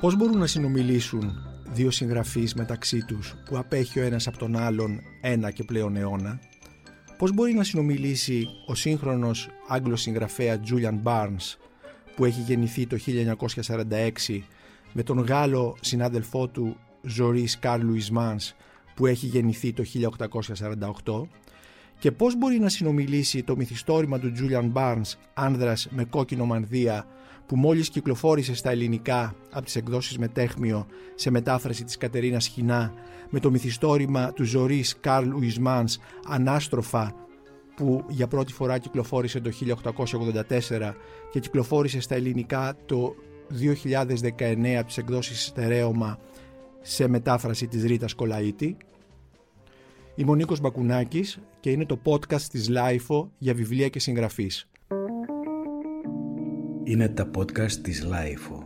[0.00, 1.32] Πώς μπορούν να συνομιλήσουν
[1.72, 6.40] δύο συγγραφείς μεταξύ τους που απέχει ο ένας από τον άλλον ένα και πλέον αιώνα;
[7.18, 11.56] Πώς μπορεί να συνομιλήσει ο σύγχρονος Άγγλος συγγραφέα Julian Barnes
[12.16, 12.96] που έχει γεννηθεί το
[14.26, 14.40] 1946
[14.92, 18.54] με τον Γάλλο συνάδελφό του Ζωρίς Καρλ Μάνς
[18.94, 19.84] που έχει γεννηθεί το
[21.04, 21.22] 1848
[21.98, 27.06] και πώς μπορεί να συνομιλήσει το μυθιστόρημα του Julian Barnes άνδρας με κόκκινο μανδύα
[27.46, 32.92] που μόλις κυκλοφόρησε στα ελληνικά από τις εκδόσεις Μετέχμιο σε μετάφραση της Κατερίνας Σχινά
[33.30, 37.14] με το μυθιστόρημα του Ζωρίς Καρλ Ουισμάνς «Ανάστροφα»
[37.76, 40.94] που για πρώτη φορά κυκλοφόρησε το 1884
[41.30, 43.14] και κυκλοφόρησε στα ελληνικά το
[43.50, 46.18] 2019 από τις εκδόσεις Στερέωμα
[46.80, 48.76] σε μετάφραση της Ρίτας Κολαΐτη.
[50.14, 54.68] Είμαι ο Νίκος Μπακουνάκης και είναι το podcast της LiFO για βιβλία και συγγραφείς.
[56.88, 58.62] Είναι τα podcast της LiFO.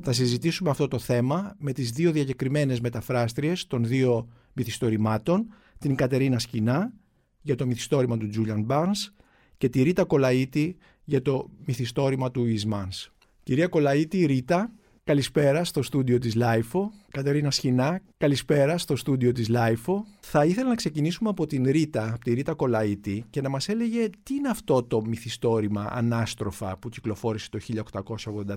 [0.00, 5.46] Θα συζητήσουμε αυτό το θέμα με τις δύο διακεκριμένες μεταφράστριες των δύο μυθιστορημάτων,
[5.78, 6.92] την Κατερίνα Σκινά
[7.40, 9.12] για το μυθιστόρημα του Julian Barnes
[9.56, 13.10] και τη Ρίτα Κολαΐτη για το μυθιστόρημα του Ουισμάνς.
[13.42, 14.72] Κυρία Κολαΐτη, Ρίτα,
[15.08, 16.92] Καλησπέρα στο στούντιο της LiFO.
[17.10, 20.04] Κατερίνα Σχινά, καλησπέρα στο στούντιο της LiFO.
[20.20, 24.08] Θα ήθελα να ξεκινήσουμε από την Ρίτα, από τη Ρίτα Κολαΐτη και να μας έλεγε
[24.22, 27.58] τι είναι αυτό το μυθιστόρημα ανάστροφα που κυκλοφόρησε το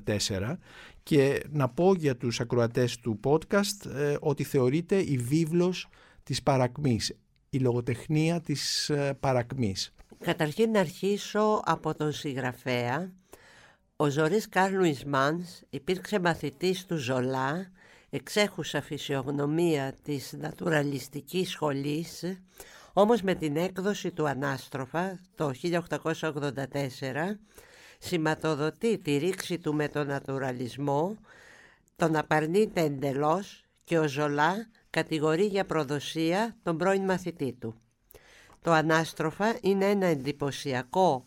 [0.06, 0.56] 1884
[1.04, 5.88] και να πω για τους ακροατές του podcast ε, ότι θεωρείται η βίβλος
[6.24, 7.18] της παρακμής,
[7.50, 9.94] η λογοτεχνία της ε, παρακμής.
[10.20, 13.21] Καταρχήν να αρχίσω από τον συγγραφέα
[14.02, 17.72] ο Ζωρίς Κάρλου Ισμάνς υπήρξε μαθητής του Ζολά,
[18.10, 22.24] εξέχουσα φυσιογνωμία της νατουραλιστικής σχολής,
[22.94, 26.34] όμως με την έκδοση του Ανάστροφα το 1884
[28.00, 31.18] σηματοδοτεί τη ρήξη του με τον νατουραλισμό,
[31.96, 37.76] τον απαρνείται εντελώς και ο Ζολά κατηγορεί για προδοσία τον πρώην μαθητή του.
[38.62, 41.26] Το Ανάστροφα είναι ένα εντυπωσιακό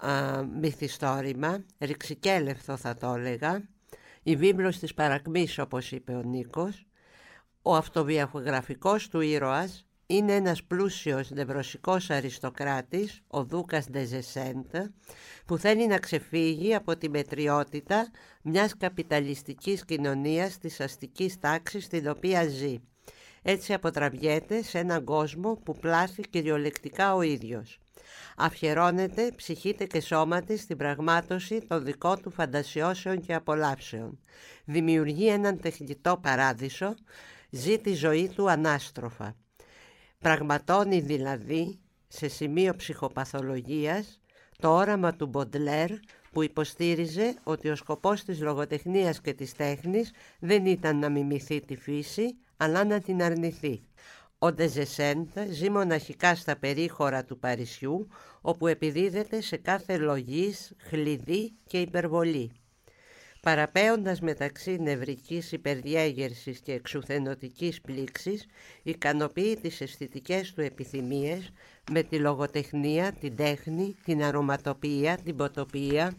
[0.00, 3.68] α, μυθιστόρημα, ρηξικέλευθο θα το έλεγα,
[4.22, 6.86] η βίβλος της παρακμής όπως είπε ο Νίκος,
[7.62, 14.76] ο αυτοβιογραφικός του ήρωας είναι ένας πλούσιος νευρωσικός αριστοκράτης, ο Δούκας Ντεζεσέντ,
[15.46, 18.10] που θέλει να ξεφύγει από τη μετριότητα
[18.42, 22.80] μιας καπιταλιστικής κοινωνίας της αστικής τάξης στην οποία ζει.
[23.42, 27.78] Έτσι αποτραβιέται σε έναν κόσμο που πλάθει κυριολεκτικά ο ίδιος
[28.36, 34.18] αφιερώνεται ψυχήτε και σώματι στην πραγμάτωση των δικών του φαντασιώσεων και απολαύσεων.
[34.64, 36.94] Δημιουργεί έναν τεχνητό παράδεισο,
[37.50, 39.36] ζει τη ζωή του ανάστροφα.
[40.18, 44.20] Πραγματώνει δηλαδή, σε σημείο ψυχοπαθολογίας,
[44.58, 45.90] το όραμα του Μποντλέρ
[46.32, 51.76] που υποστήριζε ότι ο σκοπός της λογοτεχνίας και της τέχνης δεν ήταν να μιμηθεί τη
[51.76, 53.82] φύση, αλλά να την αρνηθεί.
[54.44, 58.08] Ο Ντεζεσέντ ζει μοναχικά στα περίχωρα του Παρισιού,
[58.40, 62.52] όπου επιδίδεται σε κάθε λογής, χλειδί και υπερβολή.
[63.42, 68.46] Παραπέοντας μεταξύ νευρικής υπερδιέγερσης και εξουθενωτικής πλήξης,
[68.82, 71.52] ικανοποιεί τις αισθητικές του επιθυμίες
[71.92, 76.14] με τη λογοτεχνία, την τέχνη, την αρωματοποιία, την ποτοπία,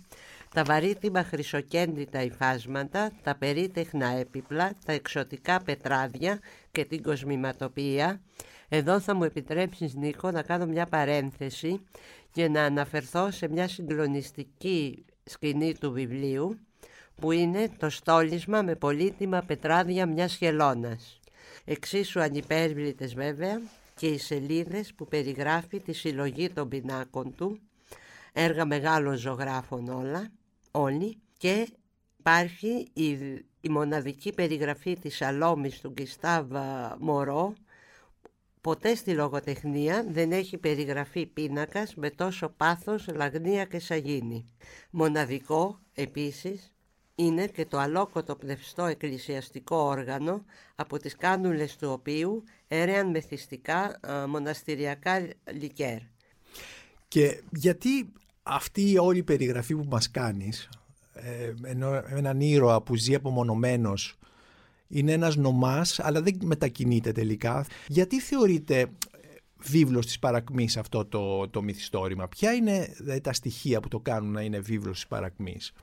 [0.56, 6.40] τα βαρύτιμα χρυσοκέντητα υφάσματα, τα περίτεχνα έπιπλα, τα εξωτικά πετράδια
[6.76, 8.22] και την κοσμηματοποιία.
[8.70, 11.82] Εδώ θα μου επιτρέψεις Νίκο να κάνω μια παρένθεση
[12.32, 16.60] και να αναφερθώ σε μια συγκλονιστική σκηνή του βιβλίου
[17.16, 21.20] που είναι το στόλισμα με πολύτιμα πετράδια μιας χελώνας.
[21.66, 23.62] Εξίσου ανυπέρβλητες βέβαια
[23.96, 27.60] και οι σελίδες που περιγράφει τη συλλογή των πινάκων του,
[28.34, 30.32] έργα μεγάλων ζωγράφων όλα,
[30.72, 31.68] όλοι και
[32.20, 33.18] υπάρχει η,
[33.66, 37.54] η μοναδική περιγραφή της Σαλόμης του Γκιστάβα Μωρό
[38.62, 44.46] Ποτέ στη λογοτεχνία δεν έχει περιγραφεί πίνακας με τόσο πάθος, λαγνία και σαγίνη.
[44.90, 46.74] Μοναδικό, επίσης,
[47.16, 50.46] είναι και το αλόκοτο πνευστό εκκλησιαστικό όργανο
[50.76, 56.00] από τις κάνουλες του οποίου έρεαν μεθυστικά μοναστηριακά λικέρ.
[57.08, 58.12] Και γιατί
[58.44, 60.70] αυτή η όλη περιγραφή που μας κάνεις,
[61.16, 64.16] ε, ενώ έναν ήρωα που ζει απομονωμένος,
[64.88, 67.66] είναι ένας νομάς αλλά δεν μετακινείται τελικά.
[67.88, 68.88] Γιατί θεωρείται ε,
[69.58, 74.42] βίβλος της παρακμής αυτό το, το μυθιστόρημα; Ποια είναι τα στοιχεία που το κάνουν να
[74.42, 75.74] είναι βίβλος της παρακμής;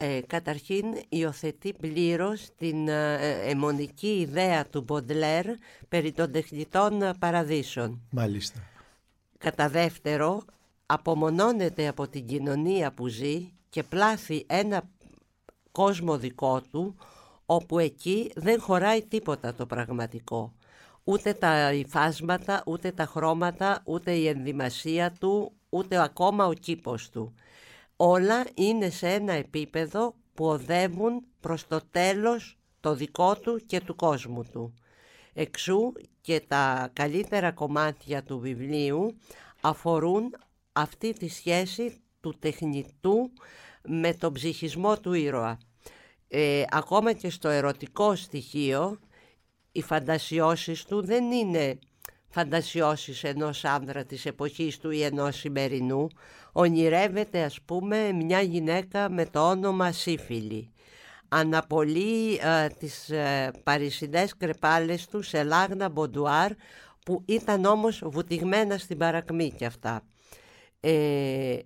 [0.00, 3.16] Ε, καταρχήν υιοθετεί πλήρως την ε,
[3.50, 5.46] αιμονική ιδέα του Μποντλέρ
[5.88, 8.00] περί των τεχνητών παραδείσων.
[8.10, 8.60] Μάλιστα.
[9.38, 10.42] Κατά δεύτερο,
[10.86, 14.90] απομονώνεται από την κοινωνία που ζει και πλάθει ένα
[15.72, 16.96] κόσμο δικό του,
[17.46, 20.52] όπου εκεί δεν χωράει τίποτα το πραγματικό.
[21.04, 27.34] Ούτε τα υφάσματα, ούτε τα χρώματα, ούτε η ενδυμασία του, ούτε ακόμα ο κήπος του.
[27.96, 33.96] Όλα είναι σε ένα επίπεδο που οδεύουν προς το τέλος το δικό του και του
[33.96, 34.74] κόσμου του.
[35.32, 39.18] Εξού και τα καλύτερα κομμάτια του βιβλίου
[39.60, 40.34] αφορούν
[40.72, 43.32] αυτή τη σχέση του τεχνητού
[43.82, 45.58] με τον ψυχισμό του ήρωα.
[46.28, 48.98] Ε, ακόμα και στο ερωτικό στοιχείο
[49.72, 51.78] οι φαντασιώσεις του δεν είναι
[52.28, 56.06] φαντασιώσεις ενός άνδρα της εποχής του ή ενός σημερινού.
[56.52, 60.72] Ονειρεύεται ας πούμε μια γυναίκα με το όνομα Σύφυλη.
[61.28, 66.52] Αναπολύει ε, τις ε, παρισινές κρεπάλες του σε λάγνα μποντουάρ
[67.04, 70.02] που ήταν όμως βουτυγμένα στην παρακμή κι αυτά.
[70.80, 71.58] Ε,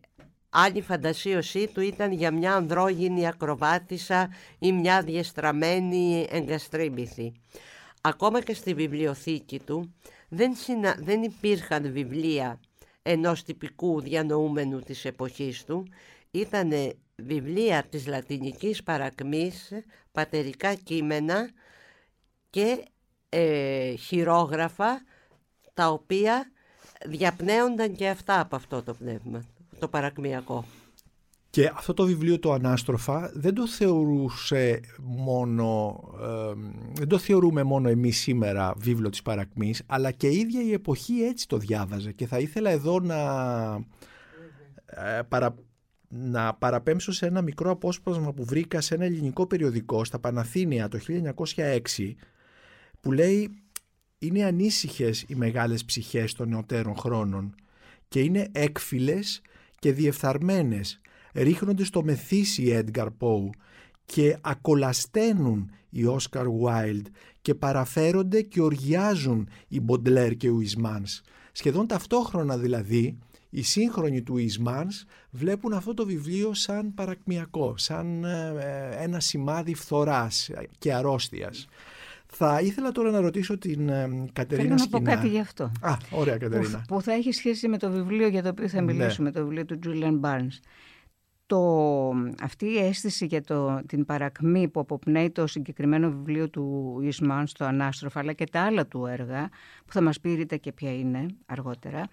[0.55, 7.33] άλλη φαντασίωσή του ήταν για μια ανδρόγυνη ακροβάτισσα ή μια διεστραμμένη εγκαστρίμηθη.
[8.01, 9.95] Ακόμα και στη βιβλιοθήκη του
[10.29, 10.53] δεν,
[10.99, 12.61] δεν υπήρχαν βιβλία
[13.03, 15.87] ενός τυπικού διανοούμενου της εποχής του.
[16.31, 16.73] Ήταν
[17.17, 19.73] βιβλία της λατινικής παρακμής,
[20.13, 21.51] πατερικά κείμενα
[22.51, 22.85] και
[23.29, 25.05] ε, χειρόγραφα
[25.75, 26.53] τα οποία
[27.07, 29.45] διαπνέονταν και αυτά από αυτό το πνεύμα,
[29.83, 30.65] το παρακμιακό.
[31.51, 36.01] Και αυτό το βιβλίο το Ανάστροφα δεν το θεωρούσε μόνο,
[36.93, 41.23] δεν το θεωρούμε μόνο εμείς σήμερα βίβλο της παρακμής, αλλά και η ίδια η εποχή
[41.23, 42.13] έτσι το διάβαζε.
[42.13, 43.21] Και θα ήθελα εδώ να,
[44.87, 45.55] ε, παρα,
[46.09, 50.99] να παραπέμψω σε ένα μικρό απόσπασμα που βρήκα σε ένα ελληνικό περιοδικό στα Παναθήνια το
[50.99, 52.15] 1906,
[53.01, 53.51] που λέει
[54.19, 57.55] «Είναι ανήσυχες οι μεγάλες ψυχές των νεωτέρων χρόνων
[58.09, 59.43] και είναι έκφυλες
[59.83, 61.01] και διεφθαρμένες
[61.33, 63.51] ρίχνονται στο μεθύσι οι Edgar Poe
[64.05, 67.07] και ακολασταίνουν οι Όσκαρ Wilde
[67.43, 71.21] και παραφέρονται και οργιάζουν οι Μποντλέρ και ο Ισμάνς.
[71.53, 73.19] Σχεδόν ταυτόχρονα δηλαδή
[73.51, 80.51] οι σύγχρονοι του Ισμάνς βλέπουν αυτό το βιβλίο σαν παρακμιακό, σαν ε, ένα σημάδι φθοράς
[80.79, 81.67] και αρρώστιας.
[82.35, 85.73] Θα ήθελα τώρα να ρωτήσω την ε, Κατερίνα Θέλω να πω κάτι γι' αυτό.
[85.81, 86.85] Α, ωραία Κατερίνα.
[86.89, 88.93] Που, θα έχει σχέση με το βιβλίο για το οποίο θα ναι.
[88.93, 90.59] μιλήσουμε, το βιβλίο του Julian Barnes
[91.53, 92.11] το,
[92.43, 97.65] αυτή η αίσθηση για το, την παρακμή που αποπνέει το συγκεκριμένο βιβλίο του Ισμάν στο
[97.65, 99.49] Ανάστροφα αλλά και τα άλλα του έργα
[99.85, 102.09] που θα μας πει και ποια είναι αργότερα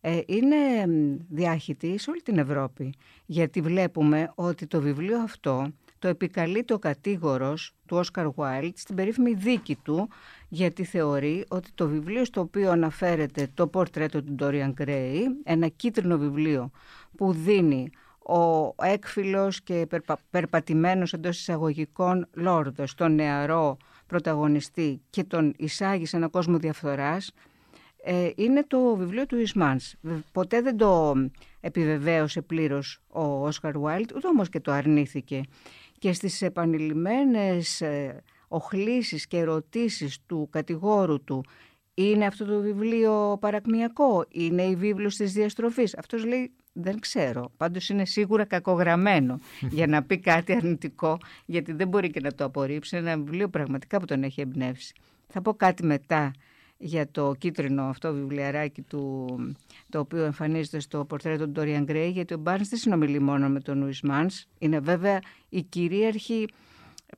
[0.00, 0.56] ε, είναι
[1.28, 2.94] διάχυτη σε όλη την Ευρώπη
[3.26, 9.34] γιατί βλέπουμε ότι το βιβλίο αυτό το επικαλεί το κατήγορος του Όσκαρ Βάιλτ στην περίφημη
[9.34, 10.08] δίκη του
[10.48, 16.18] γιατί θεωρεί ότι το βιβλίο στο οποίο αναφέρεται το πορτρέτο του Ντόριαν Γκρέι, ένα κίτρινο
[16.18, 16.70] βιβλίο
[17.16, 23.76] που δίνει ο έκφυλος και περπα, περπατημένος εντός εισαγωγικών λόρδος, τον νεαρό
[24.06, 27.32] πρωταγωνιστή και τον εισάγει σε έναν κόσμο διαφθοράς,
[28.04, 29.94] ε, είναι το βιβλίο του Ισμάνς.
[30.32, 31.14] Ποτέ δεν το
[31.60, 35.40] επιβεβαίωσε πλήρως ο Όσκαρ Βάιλτ, ούτε όμως και το αρνήθηκε.
[36.00, 41.44] Και στις επανειλημμένες ε, οχλήσεις και ερωτήσεις του κατηγόρου του
[41.94, 47.52] είναι αυτό το βιβλίο παρακμιακό, είναι η βίβλος της διαστροφής; Αυτός λέει δεν ξέρω.
[47.56, 49.38] Πάντως είναι σίγουρα κακογραμμένο
[49.76, 52.96] για να πει κάτι αρνητικό, γιατί δεν μπορεί και να το απορρίψει.
[52.96, 54.94] Είναι ένα βιβλίο πραγματικά που τον έχει εμπνεύσει.
[55.26, 56.30] Θα πω κάτι μετά
[56.82, 59.26] για το κίτρινο αυτό βιβλιαράκι του,
[59.88, 63.60] το οποίο εμφανίζεται στο πορτρέτο του Dorian Gray, γιατί ο Μπάρνς δεν συνομιλεί μόνο με
[63.60, 64.46] τον Ουισμάνς.
[64.58, 65.18] Είναι βέβαια
[65.48, 66.48] η κυρίαρχη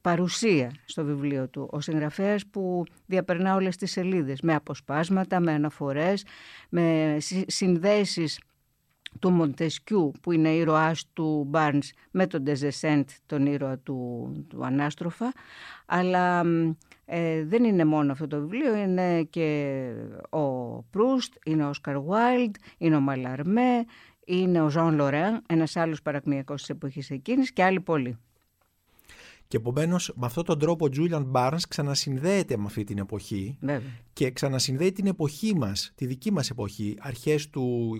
[0.00, 1.68] παρουσία στο βιβλίο του.
[1.70, 6.24] Ο συγγραφέας που διαπερνά όλες τις σελίδες με αποσπάσματα, με αναφορές,
[6.68, 7.16] με
[7.46, 8.40] συνδέσεις
[9.18, 15.32] του Μοντεσκιού που είναι ήρωάς του Μπάρνς με τον Ντεζεσέντ τον ήρωα του, του Ανάστροφα
[15.86, 16.44] αλλά
[17.14, 19.82] ε, δεν είναι μόνο αυτό το βιβλίο είναι και
[20.30, 20.42] ο
[20.82, 23.84] Προύστ, είναι ο Όσκαρ Βάιλντ, είναι ο Μαλαρμέ
[24.24, 28.18] είναι ο Ζων Λορέν, ένας άλλος παρακμιακός της εποχής εκείνης και άλλοι πολλοί.
[29.48, 33.90] Και επομένως, με αυτόν τον τρόπο, ο Τζούλιαν Μπάρνς ξανασυνδέεται με αυτή την εποχή Βέβαια.
[34.12, 37.96] και ξανασυνδέει την εποχή μας, τη δική μας εποχή, αρχές του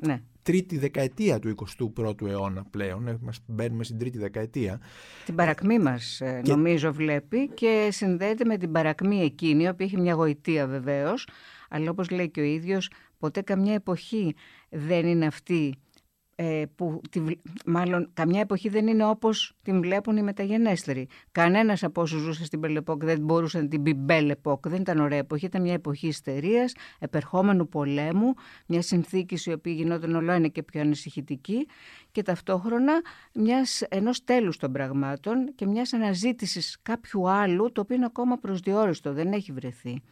[0.00, 0.22] ναι.
[0.42, 4.80] Τρίτη δεκαετία του 21ου αιώνα πλέον, ε, μας μπαίνουμε στην τρίτη δεκαετία.
[5.24, 10.00] Την παρακμή μας ε, νομίζω βλέπει και συνδέεται με την παρακμή εκείνη, η οποία έχει
[10.00, 11.28] μια γοητεία βεβαίως,
[11.68, 14.34] αλλά όπως λέει και ο ίδιος, ποτέ καμιά εποχή
[14.68, 15.76] δεν είναι αυτή
[16.42, 17.00] ε, που
[17.66, 21.08] μάλλον καμιά εποχή δεν είναι όπως την βλέπουν οι μεταγενέστεροι.
[21.32, 24.68] Κανένας από όσους ζούσε στην Πελεπόκ δεν μπορούσε να την πει Μπελεπόκ.
[24.68, 28.34] Δεν ήταν ωραία εποχή, ήταν μια εποχή ιστερίας, επερχόμενου πολέμου,
[28.66, 31.66] μια συνθήκη η οποία γινόταν όλο ένα και πιο ανησυχητική
[32.10, 32.92] και ταυτόχρονα
[33.34, 39.12] μιας, ενός τέλους των πραγμάτων και μιας αναζήτησης κάποιου άλλου το οποίο είναι ακόμα προσδιορίστο,
[39.12, 40.02] δεν έχει βρεθεί.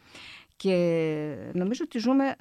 [0.55, 2.35] Και νομίζω ότι ζούμε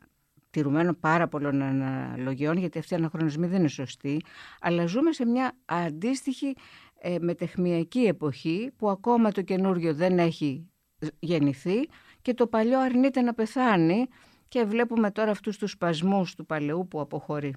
[0.50, 4.20] τηρουμένο πάρα πολλών αναλογιών, γιατί αυτοί οι αναχρονισμοί δεν είναι σωστοί,
[4.60, 6.56] αλλά ζούμε σε μια αντίστοιχη
[7.00, 10.70] ε, μετεχμιακή εποχή που ακόμα το καινούριο δεν έχει
[11.18, 11.88] γεννηθεί
[12.22, 14.06] και το παλιό αρνείται να πεθάνει
[14.48, 17.54] και βλέπουμε τώρα αυτούς τους σπασμούς του παλαιού που αποχωρεί.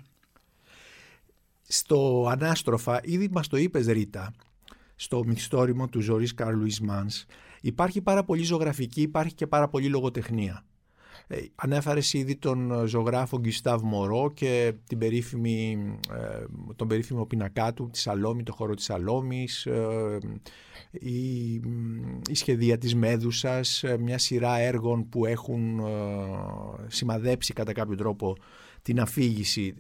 [1.62, 4.34] Στο Ανάστροφα, ήδη μας το είπες Ρίτα,
[4.96, 7.26] στο μυθιστόρημα του Ζωής Καρλου Ισμάνς,
[7.62, 10.66] υπάρχει πάρα πολύ ζωγραφική, υπάρχει και πάρα πολύ λογοτεχνία.
[11.28, 15.78] Ε, ανέφερες ήδη τον ε, ζωγράφο Γκιστάβ Μωρό και την περίφημη,
[16.12, 16.44] ε,
[16.76, 19.68] τον περίφημο πινακά του, τη Σαλόμη, το χώρο της Σαλόμης,
[20.92, 21.54] η,
[22.30, 25.82] η σχεδία της Μέδουσας, μια σειρά έργων που έχουν
[26.88, 28.38] σημαδέψει κατά κάποιο τρόπο
[28.82, 29.76] την αφήγηση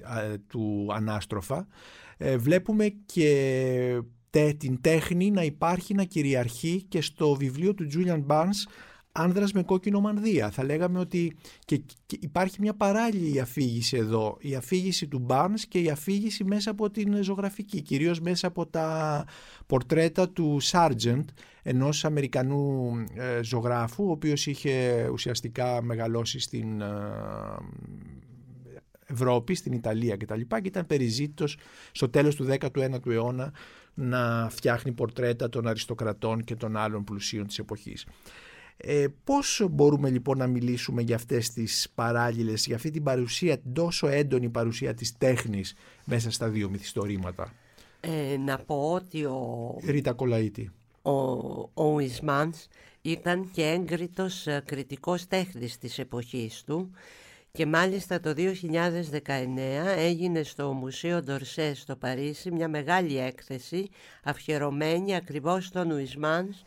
[0.48, 1.68] του Ανάστροφα.
[2.38, 4.02] Βλέπουμε και
[4.58, 8.68] την τέχνη να υπάρχει, να κυριαρχεί και στο βιβλίο του Julian Barnes
[9.16, 10.52] άνδρας με κόκκινο μανδύα.
[10.52, 11.82] Θα λέγαμε ότι και,
[12.20, 14.38] υπάρχει μια παράλληλη αφήγηση εδώ.
[14.40, 17.82] Η αφήγηση του Barnes και η αφήγηση μέσα από την ζωγραφική.
[17.82, 19.26] Κυρίως μέσα από τα
[19.66, 21.26] πορτρέτα του Sargent,
[21.64, 26.82] ενός Αμερικανού ε, ζωγράφου, ο οποίος είχε ουσιαστικά μεγαλώσει στην...
[26.82, 26.88] Ε,
[29.06, 30.40] Ευρώπη, στην Ιταλία κτλ.
[30.40, 31.58] Και, και ήταν περιζήτητος
[31.92, 33.54] στο τέλος του 19ου αιώνα
[33.94, 38.06] να φτιάχνει πορτρέτα των αριστοκρατών και των άλλων πλουσίων της εποχής.
[38.78, 44.08] Ε, πώς μπορούμε λοιπόν να μιλήσουμε για αυτές τις παράλληλες, για αυτή την παρουσία, τόσο
[44.08, 45.76] έντονη παρουσία της τέχνης
[46.06, 47.54] μέσα στα δύο μυθιστορήματα;
[48.00, 49.76] Ε, να πω ότι ο...
[49.86, 50.66] Ρίτα Κολαΐτη.
[51.02, 51.12] Ο,
[51.74, 52.68] ο Ισμάνς
[53.02, 56.92] ήταν και έγκριτος ε, κριτικός τέχνης της εποχής του
[57.52, 58.52] και μάλιστα το 2019
[59.98, 63.90] έγινε στο Μουσείο Ντορσές στο Παρίσι μια μεγάλη έκθεση
[64.24, 66.58] αφιερωμένη ακριβώς στον Ουισμάνς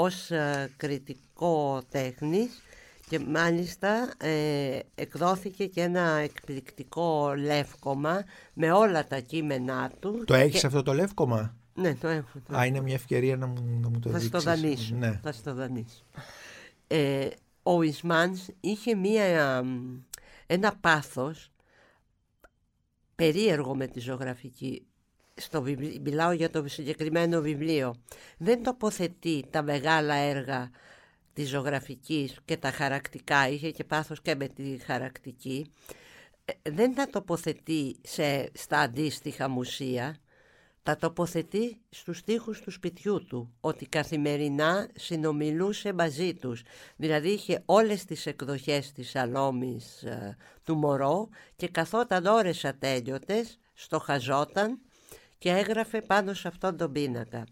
[0.00, 2.62] ως ε, κριτικό τέχνης
[3.08, 10.22] και μάλιστα ε, εκδόθηκε και ένα εκπληκτικό λεύκομα με όλα τα κείμενά του.
[10.26, 12.38] Το έχεις αυτό το λεύκομα; Ναι, το έχω.
[12.56, 14.40] Α, είναι μια ευκαιρία να μου, να μου το θα δείξεις.
[14.40, 15.20] Στο δανείσω, ναι.
[15.22, 16.04] Θα στο δανείσω.
[16.86, 17.28] Ε,
[17.62, 19.64] ο Ισμάνς είχε μια,
[20.46, 21.50] ένα πάθος
[23.14, 24.86] περίεργο με τη ζωγραφική
[25.38, 25.62] στο
[26.02, 27.94] μιλάω για το συγκεκριμένο βιβλίο,
[28.38, 30.70] δεν τοποθετεί τα μεγάλα έργα
[31.32, 35.72] της ζωγραφικής και τα χαρακτικά, είχε και πάθος και με τη χαρακτική,
[36.44, 40.16] ε, δεν τα τοποθετεί σε, στα αντίστοιχα μουσεία,
[40.82, 46.62] τα τοποθετεί στους τοίχους του σπιτιού του, ότι καθημερινά συνομιλούσε μαζί τους.
[46.96, 54.80] Δηλαδή είχε όλες τις εκδοχές της Σαλόμης ε, του Μωρό και καθόταν ώρες ατέλειωτες, στοχαζόταν
[55.38, 57.44] και έγραφε πάνω σε αυτόν τον πίνακα.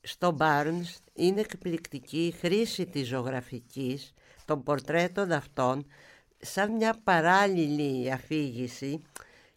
[0.00, 4.12] Στο Barnes είναι εκπληκτική η χρήση της ζωγραφικής
[4.44, 5.86] των πορτρέτων αυτών
[6.38, 9.02] σαν μια παράλληλη αφήγηση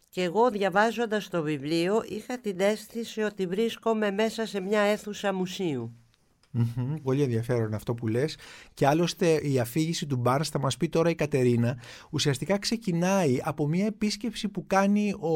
[0.08, 6.05] και εγώ διαβάζοντας το βιβλίο είχα την αίσθηση ότι βρίσκομαι μέσα σε μια αίθουσα μουσείου
[7.02, 8.36] πολύ ενδιαφέρον αυτό που λες
[8.74, 11.78] και άλλωστε η αφήγηση του Μπάρνς θα μας πει τώρα η Κατερίνα
[12.10, 15.34] ουσιαστικά ξεκινάει από μια επίσκεψη που κάνει ο,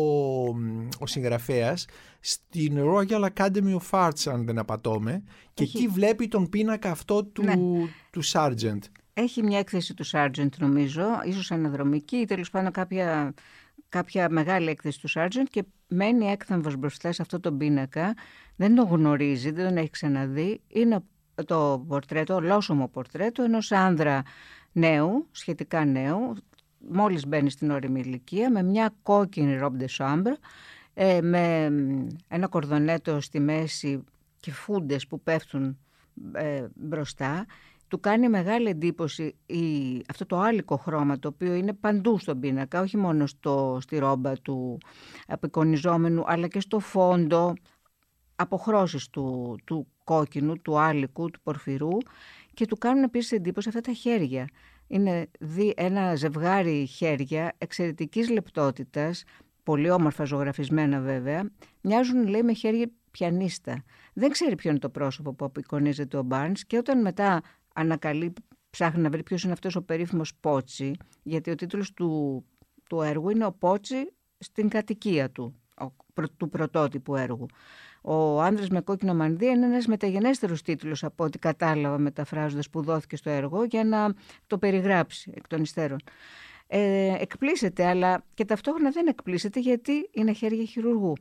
[0.99, 1.87] ο συγγραφέας
[2.21, 5.23] στην Royal Academy of Arts αν δεν απατώμε
[5.55, 7.55] και εκεί βλέπει τον πίνακα αυτό του, ναι.
[8.11, 8.81] του Sargent.
[9.15, 13.35] Έχει μια έκθεση του Sargent νομίζω, ίσως αναδρομική ή τέλος πάντων κάποια,
[13.90, 18.14] κάποια μεγάλη έκθεση του Sargent και μένει έκθαμβος μπροστά σε αυτό τον πίνακα,
[18.56, 20.61] δεν το γνωρίζει, δεν τον έχει ξαναδεί.
[20.68, 21.00] Είναι
[21.47, 24.23] το πορτρέτο, ολόσωμο πορτρέτο ενός άνδρα
[24.73, 26.35] νέου, σχετικά νέου,
[26.88, 30.35] μόλις μπαίνει στην όρημη ηλικία, με μια κόκκινη robe de chambre,
[30.94, 31.73] ε, με
[32.28, 34.04] ένα κορδονέτο στη μέση
[34.40, 35.78] και φούντες που πέφτουν
[36.32, 37.47] ε, μπροστά.
[37.90, 39.61] Του κάνει μεγάλη εντύπωση η,
[40.09, 44.32] αυτό το άλικο χρώμα το οποίο είναι παντού στον πίνακα, όχι μόνο στο, στη ρόμπα
[44.32, 44.78] του
[45.26, 47.54] απεικονιζόμενου, αλλά και στο φόντο
[48.37, 51.97] αποχρώσεις του, του κόκκινου, του άλικου, του πορφυρού
[52.54, 54.49] και του κάνουν επίσης εντύπωση αυτά τα χέρια.
[54.87, 59.25] Είναι δι, ένα ζευγάρι χέρια εξαιρετικής λεπτότητας,
[59.62, 63.85] πολύ όμορφα ζωγραφισμένα βέβαια, μοιάζουν λέει με χέρια πιανίστα.
[64.12, 67.40] Δεν ξέρει ποιο είναι το πρόσωπο που απεικονίζεται ο Μπάρνς και όταν μετά
[67.75, 68.33] ανακαλεί,
[68.71, 72.45] ψάχνει να βρει ποιος είναι αυτός ο περίφημος Πότσι, γιατί ο τίτλος του,
[72.89, 75.55] του έργου είναι ο Πότσι στην κατοικία του,
[76.37, 77.47] του πρωτότυπου έργου.
[78.03, 83.17] Ο άντρα με κόκκινο μανδύα είναι ένας μεταγενέστερος τίτλος από ό,τι κατάλαβα μεταφράζοντας που δόθηκε
[83.17, 84.15] στο έργο για να
[84.47, 85.99] το περιγράψει εκ των υστέρων.
[86.67, 91.12] Ε, εκπλήσεται, αλλά και ταυτόχρονα δεν εκπλήσεται γιατί είναι χέρια χειρουργού.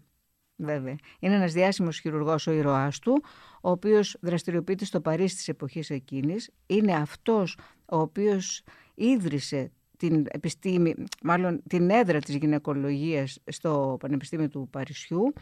[0.62, 0.96] Βέβαια.
[1.20, 3.24] Είναι ένας διάσημος χειρουργός ο ήρωάς του,
[3.62, 6.50] ο οποίος δραστηριοποιείται στο Παρίσι της εποχής εκείνης.
[6.66, 8.64] Είναι αυτός ο οποίος
[8.96, 15.34] ίδρυσε την επιστήμη, μάλλον την έδρα της γυναικολογίας στο Πανεπιστήμιο του Παρισιού,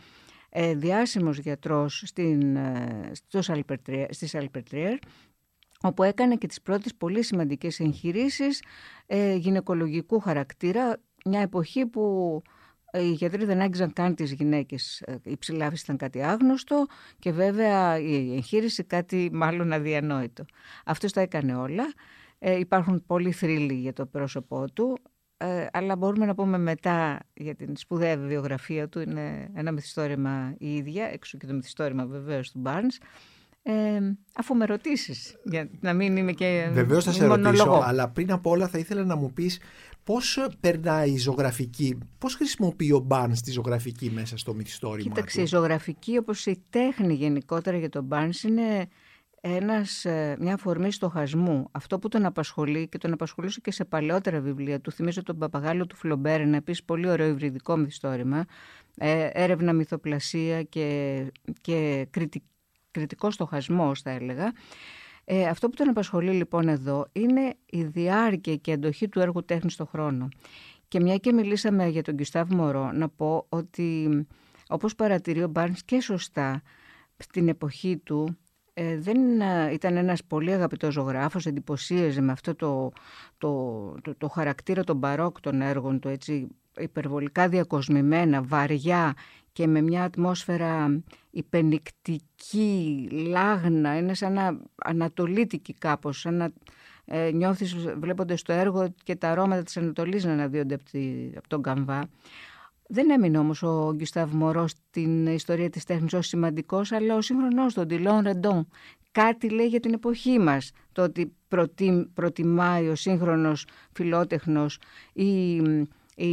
[0.49, 3.11] ε, διάσημος γιατρός στην, ε,
[4.09, 4.97] στις Αλπερτριέρ,
[5.81, 8.63] όπου έκανε και τις πρώτες πολύ σημαντικές εγχειρήσεις
[9.05, 12.41] ε, γυναικολογικού χαρακτήρα, μια εποχή που
[12.93, 15.01] οι γιατροί δεν άγγιζαν καν τις γυναίκες.
[15.01, 16.85] Ε, η ψηλάφιση ήταν κάτι άγνωστο
[17.19, 20.45] και βέβαια η εγχείρηση κάτι μάλλον αδιανόητο.
[20.85, 21.93] Αυτός τα έκανε όλα.
[22.39, 24.97] Ε, υπάρχουν πολλοί θρύλοι για το πρόσωπό του,
[25.37, 28.99] ε, αλλά μπορούμε να πούμε μετά για την σπουδαία βιογραφία του.
[28.99, 32.97] Είναι ένα μυθιστόρημα η ίδια, έξω και το μυθιστόρημα βεβαίως του Barnes.
[33.69, 36.69] Ε, αφού με ρωτήσεις, για να μην είμαι και.
[36.71, 39.59] Βεβαίως θα σε ρωτήσω, αλλά πριν από όλα θα ήθελα να μου πεις
[40.03, 45.09] πώς περνάει η ζωγραφική, πώς χρησιμοποιεί ο Μπάν τη ζωγραφική μέσα στο μυθιστόρημα.
[45.13, 48.87] Κοίταξε, η ζωγραφική, όπως η τέχνη γενικότερα για τον Μπάν, είναι
[49.41, 51.67] ένας, ε, μια αφορμή στοχασμού.
[51.71, 54.91] Αυτό που τον απασχολεί και τον απασχολούσε και σε παλαιότερα βιβλία του.
[54.91, 58.45] Θυμίζω τον Παπαγάλο του Φλομπέρ, ένα επίσης πολύ ωραίο υβριδικό μυθιστόρημα.
[58.97, 61.17] Ε, έρευνα μυθοπλασία και,
[61.61, 62.45] και κριτική
[62.97, 64.53] κριτικός στοχασμός θα έλεγα.
[65.25, 69.45] Ε, αυτό που τον απασχολεί λοιπόν εδώ είναι η διάρκεια και η αντοχή του έργου
[69.45, 70.27] τέχνης στον χρόνο.
[70.87, 74.09] Και μια και μιλήσαμε για τον Γκιστάβ Μωρό, να πω ότι
[74.67, 76.61] όπως παρατηρεί ο Μπάρνς και σωστά
[77.17, 78.37] στην εποχή του
[78.73, 82.91] ε, δεν ε, ήταν ένας πολύ αγαπητός ζωγράφος, εντυπωσίαζε με αυτό το,
[83.37, 83.51] το,
[84.01, 86.47] το, το χαρακτήρα των μπαρόκ των έργων του, έτσι
[86.79, 89.13] υπερβολικά διακοσμημένα, βαριά
[89.57, 96.51] και με μια ατμόσφαιρα υπενικτική, λάγνα, είναι σαν να ανατολίτικη κάπως, σαν να
[97.05, 100.83] ε, νιώθεις βλέποντας το έργο και τα αρώματα της Ανατολής να αναδύονται από,
[101.37, 102.09] από τον καμβά.
[102.87, 107.73] Δεν έμεινε όμως ο Γκιστάβ Μωρός στην ιστορία της τέχνης ως σημαντικός, αλλά ο σύγχρονός
[107.73, 108.67] του, ο Ντιλόν Ρεντόν.
[109.11, 111.35] Κάτι λέει για την εποχή μας, το ότι
[112.13, 114.79] προτιμάει ο σύγχρονος φιλότεχνος
[115.13, 115.61] ή
[116.17, 116.27] η,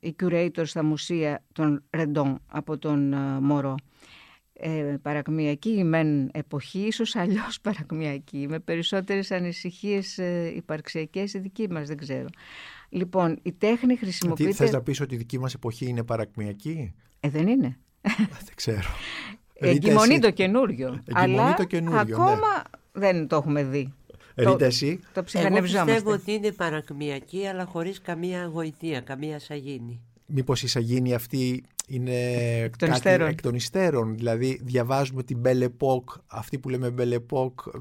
[0.00, 3.74] η curator στα μουσεία των Ρεντόν από τον uh, Μωρό.
[4.52, 11.88] Ε, παρακμιακή μεν εποχή, ίσως αλλιώς παρακμιακή, με περισσότερες ανησυχίες ε, υπαρξιακές η δική μας,
[11.88, 12.26] δεν ξέρω.
[12.88, 14.50] Λοιπόν, η τέχνη χρησιμοποιείται...
[14.50, 17.78] Τι θες να πεις ότι η δική μας εποχή είναι παρακμιακή; Ε, δεν είναι.
[18.44, 18.88] δεν ξέρω.
[19.54, 21.02] Εγκυμονεί το καινούριο.
[21.12, 22.12] αλλά το καινούριο, ναι.
[22.12, 22.62] ακόμα
[22.92, 23.92] δεν το έχουμε δει.
[24.38, 25.00] Ρίτα εσύ.
[25.14, 30.00] Το Εγώ πιστεύω ότι είναι παρακμιακή αλλά χωρίς καμία γοητεία, καμία σαγίνη.
[30.26, 32.12] Μήπως η σαγίνη αυτή είναι
[32.62, 33.28] εκ των, κάτι υστέρων.
[33.28, 34.16] εκ των υστέρων.
[34.16, 37.72] Δηλαδή διαβάζουμε την Belle Époque, αυτή που λέμε Belle Époque.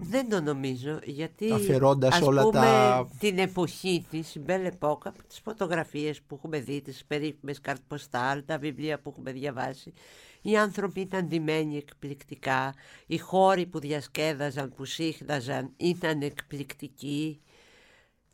[0.00, 3.08] Δεν το νομίζω, γιατί αφαιρώντας όλα πούμε, τα...
[3.18, 8.42] την εποχή της, η Belle Époque, από τις φωτογραφίες που έχουμε δει, τις περίφημες καρτποστάλ,
[8.46, 9.92] τα βιβλία που έχουμε διαβάσει,
[10.42, 12.74] οι άνθρωποι ήταν ντυμένοι εκπληκτικά,
[13.06, 17.40] οι χώροι που διασκέδαζαν, που σύχναζαν ήταν εκπληκτικοί.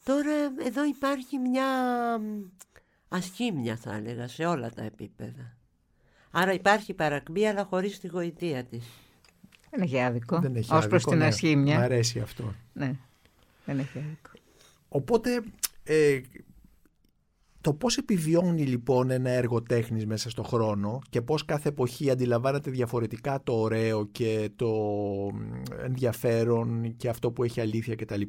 [0.05, 0.33] Τώρα
[0.65, 1.67] εδώ υπάρχει μια
[3.09, 5.57] ασχήμια θα έλεγα σε όλα τα επίπεδα.
[6.31, 8.85] Άρα υπάρχει παρακμή αλλά χωρίς τη γοητεία της.
[9.71, 10.41] Δεν έχει άδικο.
[10.41, 11.27] Δεν έχει Ως προς την ναι.
[11.27, 11.79] ασχήμια.
[11.79, 12.55] Μ' αρέσει αυτό.
[12.73, 12.97] Ναι,
[13.65, 14.31] δεν έχει άδικο.
[14.89, 15.43] Οπότε
[15.85, 16.21] ε,
[17.67, 22.71] το πώς επιβιώνει λοιπόν ένα έργο τέχνης μέσα στο χρόνο και πώς κάθε εποχή αντιλαμβάνεται
[22.71, 24.71] διαφορετικά το ωραίο και το
[25.85, 28.21] ενδιαφέρον και αυτό που έχει αλήθεια κτλ.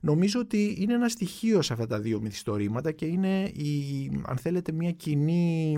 [0.00, 4.72] Νομίζω ότι είναι ένα στοιχείο σε αυτά τα δύο μυθιστορήματα και είναι η, αν θέλετε
[4.72, 5.76] μια κοινή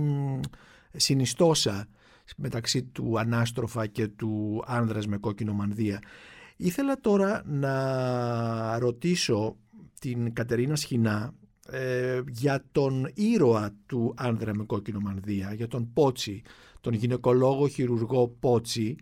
[0.93, 1.89] συνιστόσα
[2.37, 6.03] μεταξύ του Ανάστροφα και του Άνδρας με κόκκινο μανδύα.
[6.57, 9.57] Ήθελα τώρα να ρωτήσω
[10.01, 11.35] την Κατερίνα Σχοινά
[11.71, 16.43] ε, για τον ήρωα του άνδρα με κόκκινο μανδύα, για τον Πότσι,
[16.81, 18.97] τον γυναικολόγο χειρουργό Πότσι,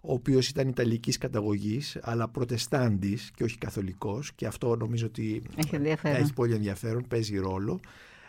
[0.00, 6.32] ο οποίος ήταν Ιταλικής καταγωγής, αλλά προτεστάντης και όχι καθολικός και αυτό νομίζω ότι έχει,
[6.34, 7.80] πολύ ενδιαφέρον, παίζει ρόλο.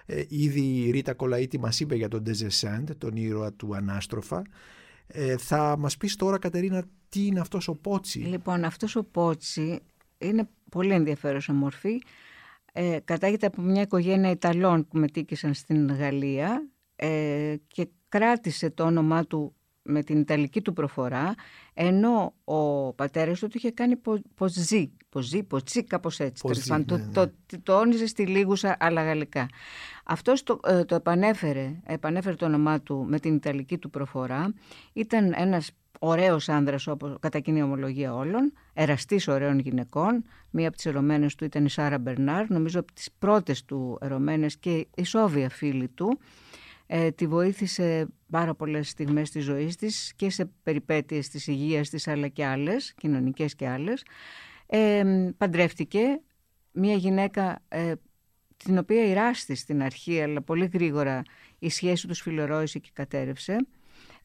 [0.06, 4.42] Ε, ήδη η Ρίτα Κολαΐτη μας είπε για τον Ντεζεσέντ, τον ήρωα του Ανάστροφα.
[5.08, 9.80] Ε, θα μας πεις τώρα Κατερίνα τι είναι αυτός ο Πότσι; Λοιπόν αυτός ο Πότσι
[10.18, 12.02] είναι πολύ ενδιαφέρουσα μορφή
[12.78, 19.26] ε, κατάγεται από μια οικογένεια Ιταλών που μετήκησαν στην Γαλλία ε, και κράτησε το όνομά
[19.26, 21.34] του με την Ιταλική του προφορά,
[21.74, 23.96] ενώ ο πατέρας του είχε κάνει
[24.36, 26.48] ποζί, ποζί, ποτσί, κάπως έτσι.
[26.48, 27.06] Ποζί, ναι, το, ναι.
[27.14, 29.48] το, το, το όνιζε στη λίγουσα αλλά γαλλικά.
[30.06, 34.54] Αυτός το, ε, το επανέφερε, επανέφερε το όνομά του με την Ιταλική του προφορά.
[34.94, 35.72] Ήταν ένας
[36.08, 40.24] ωραίος άνδρας όπως κατά κοινή ομολογία όλων, εραστής ωραίων γυναικών.
[40.50, 44.58] Μία από τις ερωμένες του ήταν η Σάρα Μπερνάρ, νομίζω από τις πρώτες του ερωμένες
[44.58, 46.20] και η Σόβια φίλη του.
[46.88, 52.08] Ε, τη βοήθησε πάρα πολλές στιγμές της ζωής της και σε περιπέτειες της υγείας της
[52.08, 54.04] αλλά και άλλες, κοινωνικές και άλλες.
[54.66, 55.04] Ε,
[55.38, 56.22] παντρεύτηκε
[56.72, 57.94] μια γυναίκα ε,
[58.58, 61.22] την οποία ηράστη στην αρχή αλλά πολύ γρήγορα
[61.60, 63.58] η σχέση τους φιλορόησε και κατέρευσε.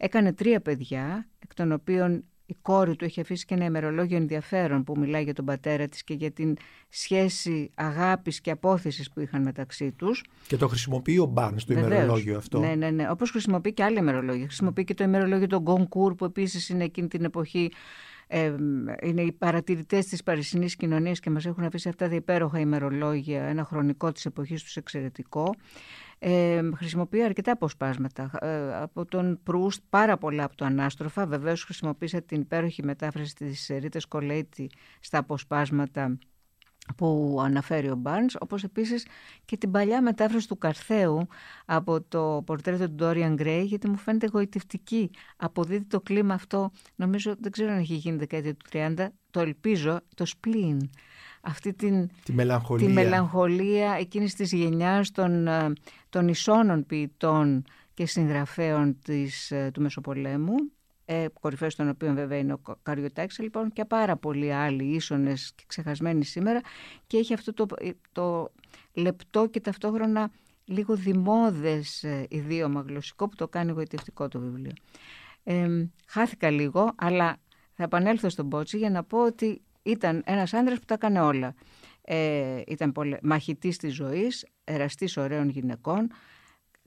[0.02, 4.84] Έκανε τρία παιδιά, εκ των οποίων η κόρη του έχει αφήσει και ένα ημερολόγιο ενδιαφέρον
[4.84, 6.56] που μιλάει για τον πατέρα της και για την
[6.88, 10.24] σχέση αγάπης και απόθεσης που είχαν μεταξύ τους.
[10.46, 12.58] Και το χρησιμοποιεί ο Μπάρνς το ημερολόγιο αυτό.
[12.58, 13.10] Ναι, ναι, ναι.
[13.10, 14.44] Όπως χρησιμοποιεί και άλλα ημερολόγια.
[14.44, 17.70] Χρησιμοποιεί και το ημερολόγιο των Γκονκούρ που επίσης είναι εκείνη την εποχή
[18.26, 18.54] ε,
[19.02, 23.64] είναι οι παρατηρητές της παρισινής κοινωνίας και μας έχουν αφήσει αυτά τα υπέροχα ημερολόγια, ένα
[23.64, 25.54] χρονικό της εποχής τους εξαιρετικό
[26.22, 28.30] ε, χρησιμοποιεί αρκετά αποσπάσματα.
[28.40, 31.26] Ε, από τον Προύστ, πάρα πολλά από το Ανάστροφα.
[31.26, 36.18] Βεβαίως χρησιμοποίησα την υπέροχη μετάφραση της Ρίτα Κολέτη στα αποσπάσματα
[36.96, 39.06] που αναφέρει ο Μπάρνς, όπως επίσης
[39.44, 41.26] και την παλιά μετάφραση του Καρθέου
[41.64, 45.10] από το πορτρέτο του Dorian Gray, γιατί μου φαίνεται εγωιτευτική.
[45.36, 50.00] Αποδίδει το κλίμα αυτό, νομίζω, δεν ξέρω αν έχει γίνει δεκαετία του 30, το ελπίζω,
[50.14, 50.78] το spleen
[51.40, 55.72] αυτή την, τη μελαγχολία, τη μελαγχολία εκείνης της γενιάς των, ε,
[56.08, 60.54] των ισόνων ποιητών και συγγραφέων της, ε, του Μεσοπολέμου
[61.12, 65.64] ε, κορυφαίος των οποίων βέβαια είναι ο Καριωτάκης λοιπόν και πάρα πολλοί άλλοι ίσονες και
[65.66, 66.60] ξεχασμένοι σήμερα
[67.06, 68.52] και έχει αυτό το, ε, το
[68.92, 70.30] λεπτό και ταυτόχρονα
[70.64, 74.72] λίγο δημόδες ιδίωμα γλωσσικό που το κάνει γοητευτικό το βιβλίο.
[75.44, 77.36] Ε, χάθηκα λίγο αλλά
[77.72, 81.54] θα επανέλθω στον Πότσι για να πω ότι ήταν ένας άντρας που τα έκανε όλα.
[82.04, 83.18] Ε, ήταν πολε...
[83.22, 86.10] μαχητής της ζωής, εραστής ωραίων γυναικών,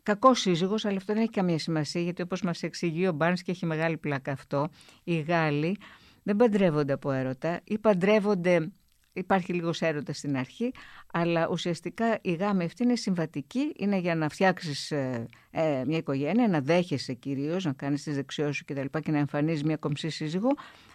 [0.04, 3.52] κακός σύζυγος, αλλά αυτό δεν έχει καμία σημασία, γιατί όπως μας εξηγεί ο Μπάρνς και
[3.52, 4.70] έχει μεγάλη πλάκα αυτό,
[5.04, 5.78] οι Γάλλοι
[6.24, 8.72] δεν παντρεύονται από έρωτα ή παντρεύονται
[9.14, 10.72] Υπάρχει λίγος έρωτας στην αρχή,
[11.12, 16.48] αλλά ουσιαστικά η γάμη αυτή είναι συμβατική, είναι για να φτιάξεις ε, ε, μια οικογένεια,
[16.48, 18.86] να δέχεσαι κυρίως, να κάνεις τις δεξιώσεις σου κτλ.
[18.92, 20.50] Και, και να εμφανίζεις μια κομψή σύζυγο,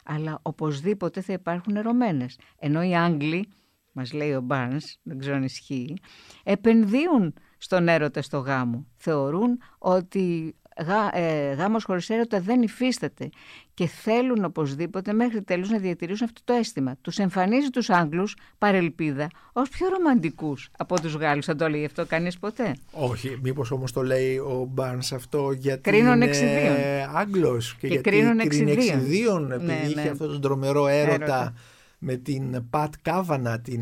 [0.05, 2.39] αλλά οπωσδήποτε θα υπάρχουν ερωμένες.
[2.59, 3.49] Ενώ οι Άγγλοι,
[3.93, 5.97] μας λέει ο Μπάρν, δεν ξέρω αν ισχύει,
[6.45, 8.87] επενδύουν στον έρωτα στο γάμο.
[8.97, 10.55] Θεωρούν ότι
[10.87, 13.29] γά, ε, γάμος χωρίς έρωτα δεν υφίσταται
[13.75, 16.97] και θέλουν οπωσδήποτε μέχρι τέλους να διατηρήσουν αυτό το αίσθημα.
[17.01, 21.45] Τους εμφανίζει τους Άγγλους, παρελπίδα, ως πιο ρομαντικούς από τους Γάλλους.
[21.45, 25.81] Θα το έλεγε αυτό κανείς ποτέ; Όχι, μήπως όμως το λέει ο Μπάρνς αυτό γιατί
[25.81, 26.77] κρίνουν είναι εξιδίων.
[27.15, 28.99] Άγγλος και, Και γιατί κρίνουν κρίνει εξιδίων.
[28.99, 30.09] εξιδίων επειδή Ναι, είχε ναι.
[30.11, 31.55] αυτό τον τρομερό έρωτα, Έρωτα.
[31.99, 33.81] με την Πατ Κάβανα την...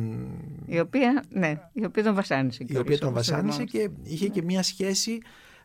[0.67, 2.63] Η οποία, ναι, η οποία τον βασάνισε.
[2.63, 3.91] η κιόλας, οποία τον όπως βασάνισε θυμάμαι.
[4.03, 5.19] και είχε και μια σχέση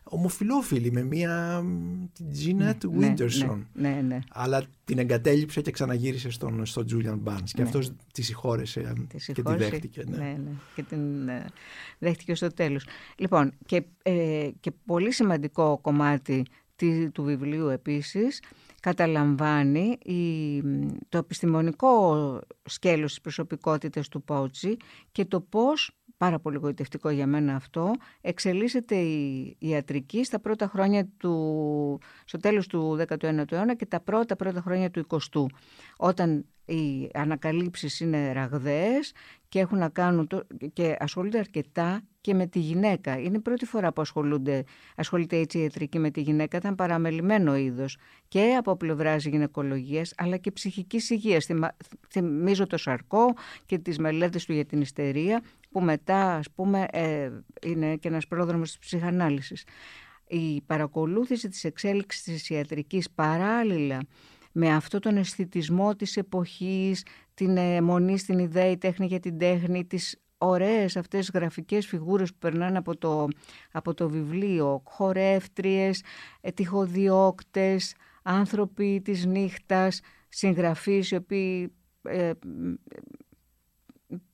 [0.04, 3.66] ομοφιλόφιλη με μια μ, την Τζίνετ Ναι, Βίντερσον.
[3.72, 4.18] Ναι, ναι, ναι.
[4.30, 7.66] Αλλά την εγκατέλειψε και ξαναγύρισε στον, στον Τζούλιαν Μπάρνς και Ναι.
[7.68, 9.68] αυτός τη συγχώρεσε Τη και τη συγχώρησε.
[9.68, 10.02] δέχτηκε.
[10.08, 10.16] Ναι.
[10.16, 10.50] Ναι, ναι.
[10.74, 11.46] Και την ε,
[11.98, 12.86] δέχτηκε στο τέλος.
[13.16, 16.44] Λοιπόν, και, ε, και πολύ σημαντικό κομμάτι
[16.76, 18.42] τη- του βιβλίου επίσης
[18.80, 20.62] καταλαμβάνει η,
[21.08, 24.76] το επιστημονικό σκέλος της προσωπικότητας του Πότσι
[25.12, 25.90] και το πώς,
[26.22, 32.66] πάρα πολύ γοητευτικό για μένα αυτό, εξελίσσεται η ιατρική στα πρώτα χρόνια του, στο τέλος
[32.66, 35.46] του 19ου αιώνα και τα πρώτα πρώτα χρόνια του 20ου,
[35.96, 39.12] όταν οι ανακαλύψεις είναι ραγδαίες
[39.48, 43.18] και έχουν να κάνουν το, και ασχολούνται αρκετά και με τη γυναίκα.
[43.20, 44.64] Είναι η πρώτη φορά που ασχολούνται,
[44.96, 46.56] ασχολείται έτσι η ιατρική με τη γυναίκα.
[46.56, 47.96] Ήταν παραμελημένο είδος
[48.28, 51.44] και από πλευράς γυναικολογίας αλλά και ψυχικής υγείας.
[51.44, 51.76] Θυμα-
[52.08, 53.34] Θυμίζω το Σαρκό
[53.66, 57.30] και τις μελέτες του για την ιστερία που μετά ας πούμε ε,
[57.66, 59.64] είναι και ένας πρόδρομος της ψυχανάλυσης.
[60.26, 63.98] Η παρακολούθηση της εξέλιξης της ιατρικής παράλληλα
[64.52, 67.04] με αυτό τον αισθητισμό της εποχής,
[67.34, 72.38] την αιμονή στην ιδέα, η τέχνη για την τέχνη, τις ωραίες αυτές γραφικές φιγούρες που
[72.38, 73.28] περνάνε από το,
[73.72, 76.02] από το βιβλίο, χορεύτριες,
[76.40, 82.30] ε, τυχοδιώκτες, άνθρωποι της νύχτας, συγγραφείς οι οποίοι ε,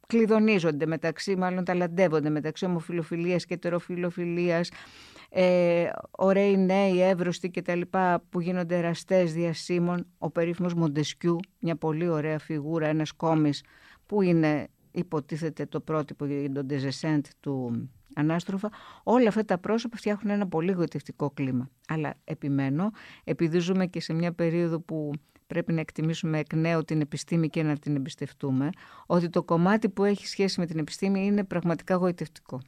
[0.06, 4.70] κλειδονίζονται μεταξύ, μάλλον ταλαντεύονται μεταξύ ομοφιλοφιλίας και ετεροφιλοφιλίας,
[5.30, 10.06] ε, ωραίοι νέοι, εύρωστοι και τα λοιπά που γίνονται εραστές διασύμων.
[10.18, 13.64] Ο περίφημος Μοντεσκιού, μια πολύ ωραία φιγούρα, ένας κόμις
[14.06, 18.70] που είναι υποτίθεται το πρότυπο για τον Ντεζεσέντ του ανάστροφα,
[19.02, 21.70] όλα αυτά τα πρόσωπα φτιάχνουν ένα πολύ γοητευτικό κλίμα.
[21.88, 22.90] Αλλά επιμένω,
[23.24, 25.10] επειδή ζούμε και σε μια περίοδο που
[25.46, 28.70] πρέπει να εκτιμήσουμε εκ νέου την επιστήμη και να την εμπιστευτούμε,
[29.06, 32.60] ότι το κομμάτι που έχει σχέση με την επιστήμη είναι πραγματικά γοητευτικό.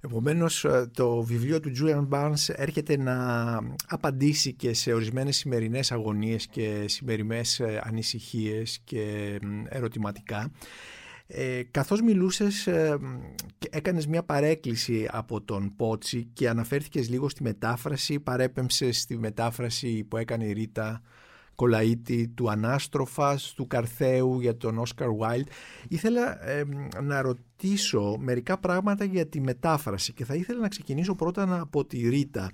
[0.00, 6.46] Επομένως ε, το βιβλίο του Julian Barnes έρχεται να απαντήσει και σε ορισμένες σημερινές αγωνίες
[6.46, 10.50] και σημερινές ε, ανησυχίες και ερωτηματικά.
[11.26, 12.98] Ε, καθώς μιλούσες ε,
[13.70, 20.16] έκανες μια παρέκκληση από τον Πότσι και αναφέρθηκες λίγο στη μετάφραση, παρέπεμψες στη μετάφραση που
[20.16, 21.02] έκανε η Ρίτα
[21.56, 25.48] Κολαΐτη, του Ανάστροφας, του Καρθέου για τον Όσκαρ Βάιλτ.
[25.88, 26.38] Ήθελα
[27.02, 32.08] να ρωτήσω μερικά πράγματα για τη μετάφραση και θα ήθελα να ξεκινήσω πρώτα από τη
[32.08, 32.50] Ρίτα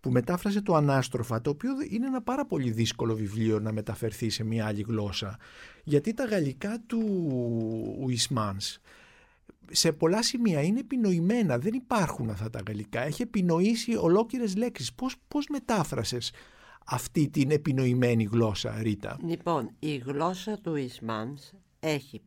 [0.00, 4.44] που μετάφρασε το Ανάστροφα, το οποίο είναι ένα πάρα πολύ δύσκολο βιβλίο να μεταφερθεί σε
[4.44, 5.38] μια άλλη γλώσσα.
[5.84, 7.02] Γιατί τα γαλλικά του
[8.00, 8.78] Ουισμάνς
[9.70, 13.00] σε πολλά σημεία είναι επινοημένα, δεν υπάρχουν αυτά τα γαλλικά.
[13.00, 14.94] Έχει επινοήσει ολόκληρες λέξεις.
[14.94, 16.32] Πώς, πώς μετάφρασες
[16.86, 22.22] αυτή την επινοημένη γλώσσα, Ρίτα; Λοιπόν, η γλώσσα του Ισμάνς έχει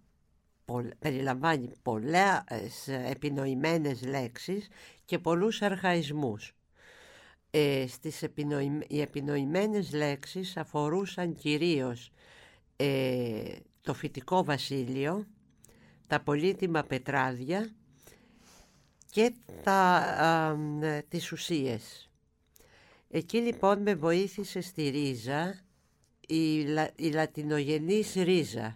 [1.00, 4.68] περιλαμβάνει πολλές επινοημένες λέξεις
[5.06, 6.52] και πολλούς αρχαϊσμούς.
[7.52, 8.24] Ε, στις
[8.88, 12.12] Οι επινοημένες λέξεις αφορούσαν κυρίως
[12.78, 15.28] ε, το φυτικό βασίλειο,
[16.08, 17.70] τα πολύτιμα πετράδια
[19.12, 20.56] και τα, α,
[21.08, 22.10] τις ουσίες.
[23.10, 25.62] Εκεί λοιπόν με βοήθησε στη ρίζα
[26.28, 28.76] η, λα, η λατινογενής ρίζα.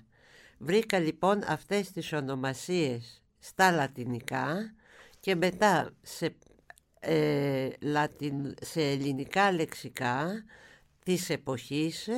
[0.58, 4.74] Βρήκα λοιπόν αυτές τις ονομασίες στα λατινικά
[5.20, 6.36] και μετά σε,
[7.00, 10.44] ε, λατιν, σε ελληνικά λεξικά
[11.04, 12.10] της εποχής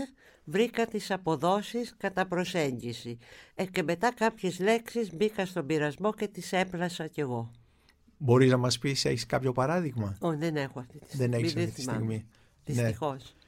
[0.43, 3.17] βρήκα τις αποδόσεις κατά προσέγγιση
[3.55, 7.51] ε, και μετά κάποιες λέξεις μπήκα στον πειρασμό και τις έπλασα κι εγώ.
[8.17, 11.25] Μπορείς να μας πεις, έχεις κάποιο παράδειγμα; Όχι, δεν έχω αυτή τη στιγμή.
[11.27, 12.25] Δεν έχει αυτή τη στιγμή.
[12.65, 13.23] Δυστυχώς.
[13.23, 13.41] Ναι.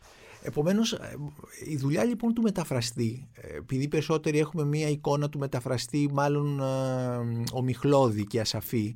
[0.47, 1.17] Επομένως, ε,
[1.65, 7.43] η δουλειά λοιπόν του μεταφραστή, ε, επειδή περισσότεροι έχουμε μία εικόνα του μεταφραστή, μάλλον ε,
[7.51, 8.95] ομιχλώδη και ασαφή,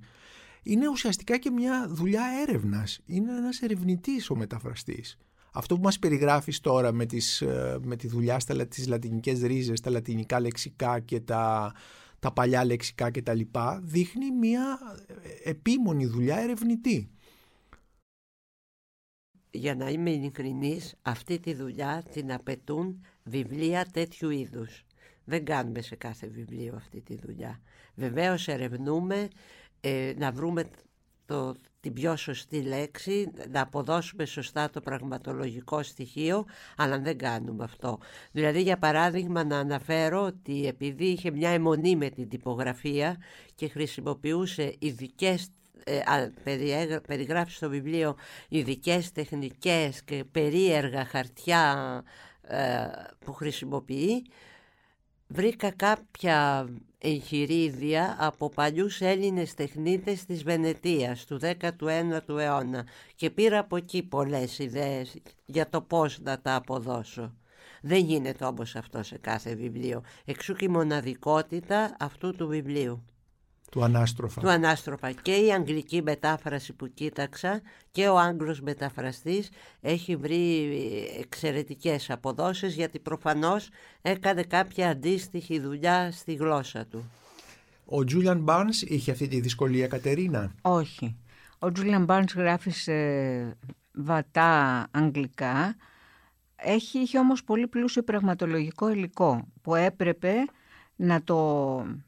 [0.63, 2.99] είναι ουσιαστικά και μια δουλειά έρευνας.
[3.05, 5.17] Είναι ένας ερευνητής ο μεταφραστής.
[5.59, 7.43] Αυτό που μας περιγράφεις τώρα με, τις,
[7.81, 11.73] με τη δουλειά στα, τις λατινικές ρίζες, τα λατινικά λεξικά και τα
[12.19, 13.41] τα παλιά λεξικά κτλ.
[13.81, 14.79] δείχνει μια
[15.43, 17.09] επίμονη δουλειά ερευνητή.
[19.51, 24.85] Για να είμαι ειλικρινής, αυτή τη δουλειά την απαιτούν βιβλία τέτοιου είδους.
[25.23, 27.59] Δεν κάνουμε σε κάθε βιβλίο αυτή τη δουλειά.
[27.95, 29.27] Βεβαίως ερευνούμε
[29.81, 30.69] ε, να βρούμε
[31.25, 36.45] το, την πιο σωστή λέξη, να αποδώσουμε σωστά το πραγματολογικό στοιχείο,
[36.77, 37.99] αλλά δεν κάνουμε αυτό.
[38.31, 43.17] Δηλαδή, για παράδειγμα, να αναφέρω ότι επειδή είχε μια αιμονή με την τυπογραφία
[43.55, 45.49] και χρησιμοποιούσε ειδικές
[45.83, 48.15] ε, περιγράφει στο βιβλίο
[48.49, 52.03] ειδικές τεχνικές και περίεργα χαρτιά
[52.41, 52.85] ε,
[53.19, 54.25] που χρησιμοποιεί
[55.31, 63.75] βρήκα κάποια εγχειρίδια από παλιούς Έλληνες τεχνίτες της Βενετίας του 19ου αιώνα και πήρα από
[63.75, 67.33] εκεί πολλές ιδέες για το πώς να τα αποδώσω.
[67.81, 73.03] Δεν γίνεται όμως αυτό σε κάθε βιβλίο, εξού και η μοναδικότητα αυτού του βιβλίου.
[73.71, 74.41] Του Ανάστροφα.
[74.41, 75.12] Του Ανάστροφα.
[75.12, 79.49] Και η αγγλική μετάφραση που κοίταξα και ο Άγγλος μεταφραστής
[79.82, 80.69] έχει βρει
[81.19, 83.69] εξαιρετικές αποδόσεις γιατί προφανώς
[84.01, 87.12] έκανε κάποια αντίστοιχη δουλειά στη γλώσσα του.
[87.86, 91.15] Ο Τζούλιαν Μπάρνς είχε αυτή τη δυσκολία, Κατερίνα; Όχι.
[91.60, 92.93] Ο Τζούλιαν Μπάρνς γράφει σε
[93.93, 95.75] βατά αγγλικά.
[96.55, 100.34] Έχει, είχε όμως πολύ πλούσιο πραγματολογικό υλικό που έπρεπε
[101.01, 101.35] να το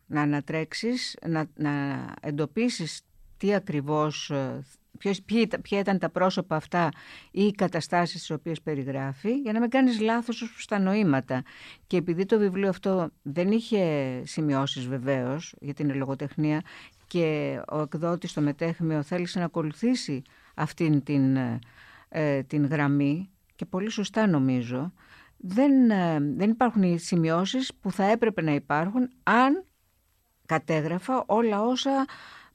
[0.06, 3.02] να ανατρέξεις, να, να εντοπίσεις
[3.38, 4.64] τι ακριβώς, ε,
[4.98, 5.22] ποιος,
[5.62, 6.90] ποια ήταν τα πρόσωπα αυτά
[7.32, 11.44] ή οι καταστάσεις τις οποίες περιγράφει για να μην κάνεις λάθος ως τα νοήματα.
[11.88, 16.62] Και επειδή το βιβλίο αυτό δεν είχε σημειώσεις βεβαίως για την λογοτεχνία
[17.08, 20.22] και ο εκδότης στο μετέχμιο θέλησε να ακολουθήσει
[20.56, 21.38] αυτήν την,
[22.10, 24.94] ε, την γραμμή και πολύ σωστά νομίζω
[25.42, 29.64] δεν, ε, δεν υπάρχουν οι σημειώσεις που θα έπρεπε να υπάρχουν αν
[30.46, 32.06] κατέγραφα όλα όσα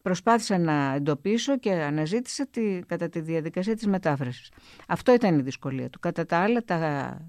[0.03, 4.51] προσπάθησα να εντοπίσω και αναζήτησα τη, κατά τη διαδικασία της μετάφρασης.
[4.89, 5.99] Αυτό ήταν η δυσκολία του.
[5.99, 7.21] Κατά τα άλλα τα,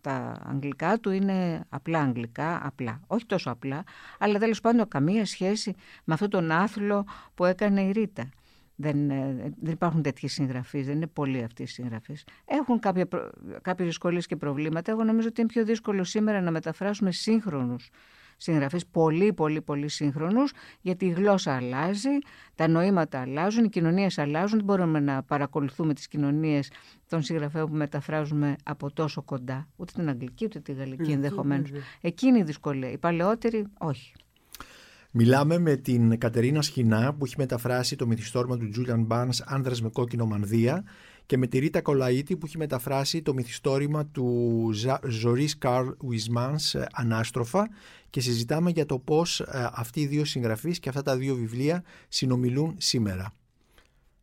[0.00, 3.00] τα αγγλικά του είναι απλά αγγλικά, απλά.
[3.06, 3.84] Όχι τόσο απλά,
[4.18, 8.28] αλλά τέλος πάντων καμία σχέση με αυτόν τον άθλο που έκανε η Ρίτα.
[8.76, 12.24] Δεν, ε, δεν υπάρχουν τέτοιοι συγγραφείς, δεν είναι πολλοί αυτοί οι συγγραφείς.
[12.44, 12.78] Έχουν
[13.62, 14.90] κάποιες δυσκολίες και προβλήματα.
[14.90, 17.90] Εγώ νομίζω ότι είναι πιο δύσκολο σήμερα να μεταφράσουμε σύγχρονους
[18.36, 22.18] συγγραφείς πολύ πολύ πολύ σύγχρονους γιατί η γλώσσα αλλάζει,
[22.54, 26.70] τα νοήματα αλλάζουν, οι κοινωνίες αλλάζουν, δεν μπορούμε να παρακολουθούμε τις κοινωνίες
[27.08, 31.70] των συγγραφέων που μεταφράζουμε από τόσο κοντά, ούτε την αγγλική ούτε τη γαλλική ενδεχομένως.
[32.00, 34.12] Εκείνη η δυσκολία, οι παλαιότεροι όχι.
[35.16, 39.88] Μιλάμε με την Κατερίνα Σχοινά που έχει μεταφράσει το μυθιστόρημα του Τζούλιαν Μπάνς «Άνδρας με
[39.88, 40.84] κόκκινο μανδύα»
[41.26, 44.70] και με τη Ρίτα Κολαΐτη που έχει μεταφράσει το μυθιστόρημα του
[45.08, 47.68] Ζωρίς Καρλ Ουισμάνς «Ανάστροφα»
[48.10, 51.82] και συζητάμε για το πώς ε, αυτοί οι δύο συγγραφείς και αυτά τα δύο βιβλία
[52.08, 53.32] συνομιλούν σήμερα.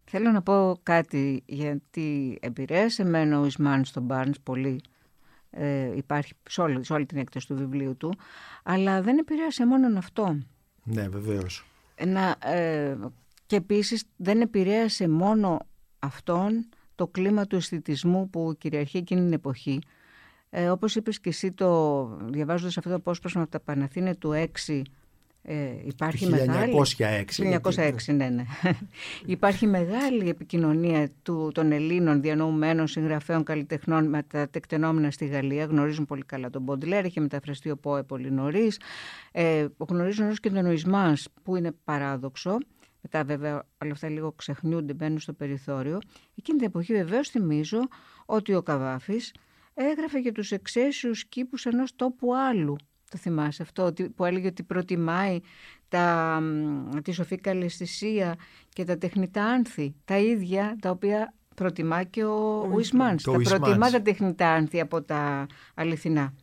[0.03, 4.81] Θέλω να πω κάτι γιατί επηρέασε εμένα ο Ισμάν στον Μπάρνς πολύ.
[5.49, 8.13] Ε, υπάρχει σε όλη, σε όλη την έκταση του βιβλίου του,
[8.63, 10.37] αλλά δεν επηρέασε μόνο αυτό.
[10.83, 11.65] Ναι, βεβαίως.
[12.05, 12.97] Να, ε,
[13.45, 15.59] και επίσης δεν επηρέασε μόνο
[15.99, 19.81] αυτόν το κλίμα του αισθητισμού που κυριαρχεί εκείνη την εποχή.
[20.49, 24.81] Ε, όπως είπες και εσύ το, διαβάζοντας αυτό το απόσπασμα από τα Παναθήνε του 6
[25.43, 26.73] ε, υπάρχει 1906, μεγάλη...
[28.07, 28.43] 1906, ναι, ναι.
[29.25, 35.65] υπάρχει μεγάλη επικοινωνία του, των Ελλήνων διανοουμένων συγγραφέων καλλιτεχνών με τα τεκτενόμενα στη Γαλλία.
[35.65, 38.79] Γνωρίζουν πολύ καλά τον Μποντλέρ, είχε μεταφραστεί ο Πόε πολύ νωρίς.
[39.31, 42.57] Ε, γνωρίζουν όλους και τον Νοισμάς που είναι παράδοξο.
[43.01, 45.99] Μετά βέβαια όλα αυτά λίγο ξεχνιούνται, μπαίνουν στο περιθώριο.
[46.35, 47.79] Εκείνη την εποχή βεβαίως θυμίζω
[48.25, 49.33] ότι ο Καβάφης
[49.73, 52.75] έγραφε για τους εξαίσιους κήπους ενός τόπου άλλου
[53.11, 55.39] το θυμάσαι αυτό που έλεγε ότι προτιμάει
[55.89, 56.41] τα,
[57.03, 58.35] τη σοφή καλλαισθησία
[58.69, 59.93] και τα τεχνητά άνθη.
[60.05, 63.23] Τα ίδια τα οποία προτιμά και ο Ουισμάνς.
[63.23, 66.33] Τα προτιμά τα τεχνητά άνθη από τα αληθινά.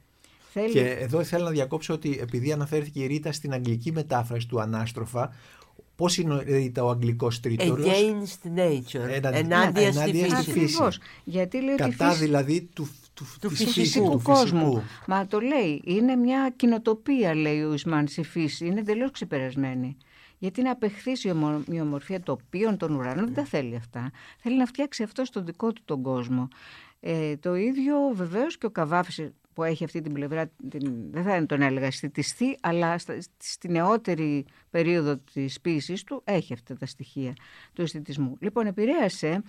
[0.72, 5.32] Και εδώ ήθελα να διακόψω ότι επειδή αναφέρθηκε η Ρίτα στην αγγλική μετάφραση του Ανάστροφα,
[5.96, 7.76] Πώς είναι Ρίτα ο αγγλικός τρίτο.
[7.78, 9.32] Against nature.
[9.32, 10.82] ενάντια, στη φύση.
[11.24, 14.82] Γιατί λέει Κατά δηλαδή του του, του φυσικού, του κόσμου.
[15.06, 19.96] Μα το λέει, είναι μια κοινοτοπία λέει ο Ισμάν στη φύση, είναι εντελώς ξεπερασμένη.
[20.38, 21.28] Γιατί να απεχθήσει
[21.70, 24.10] η ομορφία τοπίων των ουρανών δεν τα θέλει αυτά.
[24.38, 26.48] Θέλει να φτιάξει αυτό στον δικό του τον κόσμο.
[27.00, 31.46] Ε, το ίδιο βεβαίως και ο Καβάφης που έχει αυτή την πλευρά, την, δεν θα
[31.46, 32.98] τον έλεγα αισθητιστή, αλλά
[33.38, 37.32] στη νεότερη περίοδο της ποίησης του έχει αυτά τα στοιχεία
[37.72, 38.36] του αισθητισμού.
[38.40, 39.42] Λοιπόν, επηρέασε,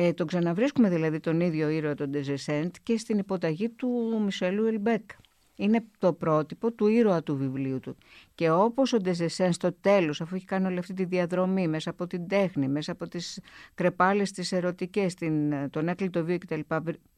[0.00, 5.10] ε, τον ξαναβρίσκουμε δηλαδή τον ίδιο ήρωα τον Ντεζεσέντ και στην υποταγή του Μισελού Ελμπέκ.
[5.56, 7.96] Είναι το πρότυπο του ήρωα του βιβλίου του.
[8.34, 12.06] Και όπως ο Ντεζεσέν στο τέλος, αφού έχει κάνει όλη αυτή τη διαδρομή μέσα από
[12.06, 13.40] την τέχνη, μέσα από τις
[13.74, 16.60] κρεπάλες τις ερωτικές, την, τον έκλειτο βίο κτλ.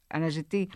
[0.07, 0.69] Αναζητεί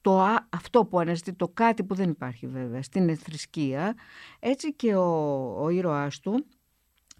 [0.00, 3.94] το, αυτό που αναζητεί το κάτι που δεν υπάρχει βέβαια στην θρησκεία
[4.38, 6.46] έτσι και ο, ο ήρωάς του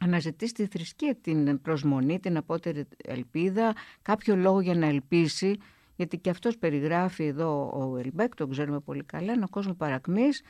[0.00, 5.58] αναζητεί στη θρησκεία την προσμονή, την απότερη ελπίδα, κάποιο λόγο για να ελπίσει
[6.00, 10.42] γιατί και αυτός περιγράφει εδώ ο Ελμπέκ, τον ξέρουμε πολύ καλά, ένα κόσμο παρακμής,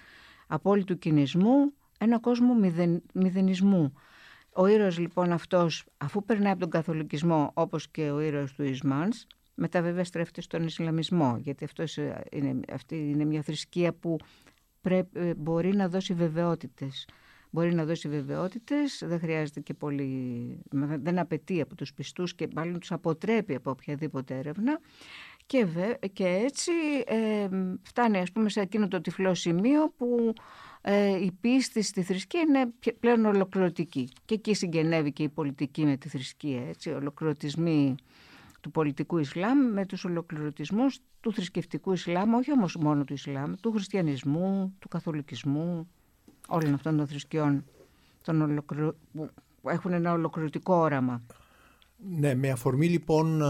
[0.46, 3.92] απόλυτου κινησμού, ένα κόσμο μηδεν, μηδενισμού.
[4.52, 9.26] Ο ήρωας λοιπόν αυτός, αφού περνάει από τον καθολικισμό όπως και ο ήρωας του Ισμάνς,
[9.54, 14.16] μετά βέβαια στρέφεται στον Ισλαμισμό, γιατί αυτός ε, είναι, αυτή είναι μια θρησκεία που
[14.80, 17.08] πρέπει, ε, μπορεί να δώσει βεβαιότητες.
[17.50, 20.58] Μπορεί να δώσει βεβαιότητες, δεν χρειάζεται και πολύ,
[21.00, 24.80] δεν απαιτεί από τους πιστούς και μάλλον τους αποτρέπει από οποιαδήποτε έρευνα.
[25.46, 25.66] Και,
[26.12, 26.72] και έτσι
[27.06, 27.48] ε,
[27.82, 30.32] φτάνει ας πούμε σε εκείνο το τυφλό σημείο που
[30.80, 34.08] ε, η πίστη στη θρησκεία είναι πλέον ολοκληρωτική.
[34.24, 36.68] Και εκεί συγγενεύει και η πολιτική με τη θρησκεία.
[36.68, 37.94] Έτσι, ολοκληρωτισμοί
[38.60, 43.72] του πολιτικού Ισλάμ με τους ολοκληρωτισμούς του θρησκευτικού Ισλάμ, όχι όμως μόνο του Ισλάμ, του
[43.72, 45.88] χριστιανισμού, του καθολικισμού,
[46.48, 47.64] όλων αυτών των θρησκειών
[48.22, 48.64] των
[49.62, 51.22] που έχουν ένα ολοκληρωτικό όραμα.
[52.18, 53.42] Ναι, με αφορμή λοιπόν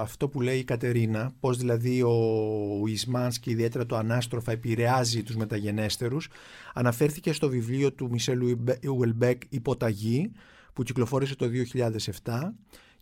[0.00, 5.36] αυτό που λέει η Κατερίνα, πώς δηλαδή ο Ισμάνς και ιδιαίτερα το Ανάστροφα επηρεάζει τους
[5.36, 6.28] μεταγενέστερους,
[6.74, 8.56] αναφέρθηκε στο βιβλίο του Μισελ
[8.96, 10.32] Ουελμπέκ «Υποταγή»
[10.72, 11.46] που κυκλοφόρησε το
[12.24, 12.52] 2007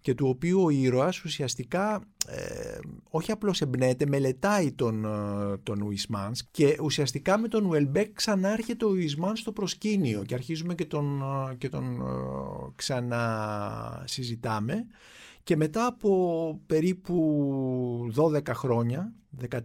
[0.06, 2.78] και του οποίου ο ήρωας ουσιαστικά ε,
[3.10, 8.88] όχι απλώς εμπνέεται, μελετάει τον, ε, τον Ουισμάνς και ουσιαστικά με τον Ουελμπέκ ξανάρχεται ο
[8.88, 12.02] Ουισμάνς στο προσκήνιο και αρχίζουμε και τον, ε, και τον
[12.74, 14.86] ξανασυζητάμε.
[15.42, 19.12] Και μετά από περίπου 12 χρόνια,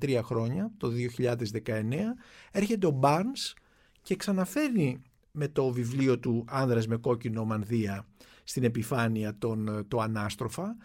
[0.01, 2.15] 13 χρόνια, το 2019,
[2.51, 3.53] έρχεται ο Μπάρνς
[4.01, 5.01] και ξαναφέρνει
[5.31, 8.05] με το βιβλίο του «Άνδρας με κόκκινο μανδύα»
[8.51, 10.75] στην επιφάνεια τον, το ανάστροφα,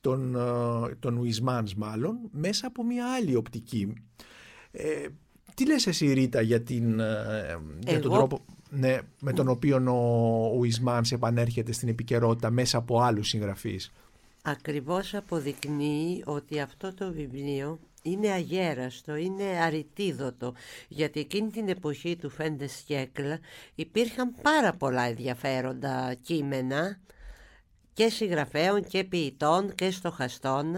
[0.00, 0.36] τον,
[0.98, 3.92] τον Ουισμάνς μάλλον, μέσα από μια άλλη οπτική.
[4.70, 5.06] Ε,
[5.54, 10.56] τι λες εσύ Ρίτα για, την, ε, για τον τρόπο ναι, με τον οποίο ο
[10.56, 13.92] Ουισμάνς επανέρχεται στην επικαιρότητα μέσα από άλλους συγγραφείς;
[14.42, 20.54] Ακριβώς αποδεικνύει ότι αυτό το βιβλίο είναι αγέραστο, είναι αριτίδωτο,
[20.88, 23.38] γιατί εκείνη την εποχή του Φέντες Σκέκλα
[23.74, 27.00] υπήρχαν πάρα πολλά ενδιαφέροντα κείμενα
[27.92, 30.74] και συγγραφέων και ποιητών και στοχαστών,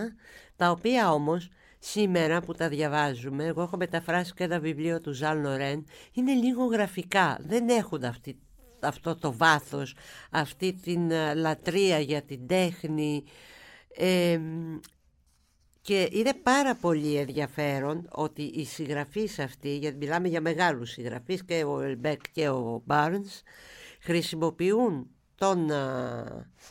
[0.57, 1.49] τα οποία όμως
[1.79, 6.65] σήμερα που τα διαβάζουμε, εγώ έχω μεταφράσει και ένα βιβλίο του Ζαν Λορέν, είναι λίγο
[6.65, 8.39] γραφικά, δεν έχουν αυτή,
[8.81, 9.95] αυτό το βάθος,
[10.31, 13.25] αυτή την ε, λατρεία για την τέχνη,
[15.89, 21.65] και είναι πάρα πολύ ενδιαφέρον ότι οι συγγραφείς αυτοί, γιατί μιλάμε για μεγάλους συγγραφείς και
[21.65, 23.43] ο Ελμπέκ και ο Μπάρνς,
[24.01, 25.71] χρησιμοποιούν τον,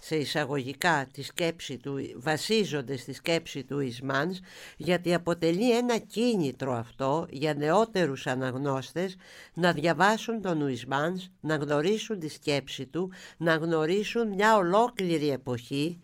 [0.01, 4.39] σε εισαγωγικά τη σκέψη του, βασίζονται στη σκέψη του Ισμάνς
[4.77, 9.15] γιατί αποτελεί ένα κίνητρο αυτό για νεότερους αναγνώστες
[9.53, 15.99] να διαβάσουν τον Ισμάνς, να γνωρίσουν τη σκέψη του, να γνωρίσουν μια ολόκληρη εποχή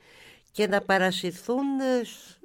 [0.53, 2.01] και να παρασυρθούν ε,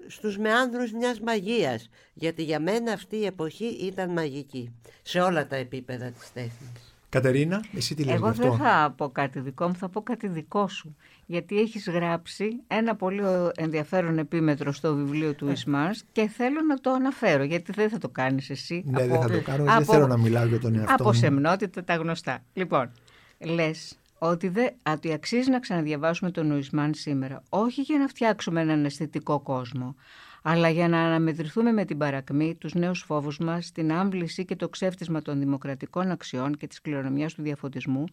[0.06, 5.56] στους μεάνδρους μιας μαγείας γιατί για μένα αυτή η εποχή ήταν μαγική σε όλα τα
[5.56, 6.94] επίπεδα της τέχνης.
[7.08, 10.28] Κατερίνα, εσύ τι λες Εγώ αυτό; δεν θα πω κάτι δικό μου, θα πω κάτι
[10.28, 10.96] δικό σου.
[11.26, 13.22] Γιατί έχεις γράψει ένα πολύ
[13.56, 15.52] ενδιαφέρον επίμετρο στο βιβλίο του ε.
[15.52, 18.84] Ισμάρς και θέλω να το αναφέρω, γιατί δεν θα το κάνεις εσύ.
[18.86, 21.12] Ναι, από, δεν θα το κάνω, από, δεν θέλω να μιλάω για τον εαυτό Από
[21.12, 22.44] σεμνότητα τα γνωστά.
[22.52, 22.90] Λοιπόν,
[23.38, 28.84] λες ότι, δε, ότι αξίζει να ξαναδιαβάσουμε τον Ουισμάν σήμερα, όχι για να φτιάξουμε έναν
[28.84, 29.94] αισθητικό κόσμο,
[30.42, 34.68] αλλά για να αναμετρηθούμε με την παρακμή, τους νέους φόβους μας, την άμβληση και το
[34.68, 38.04] ξέφτισμα των δημοκρατικών αξιών και της κληρονομιάς του διαφωτισμού,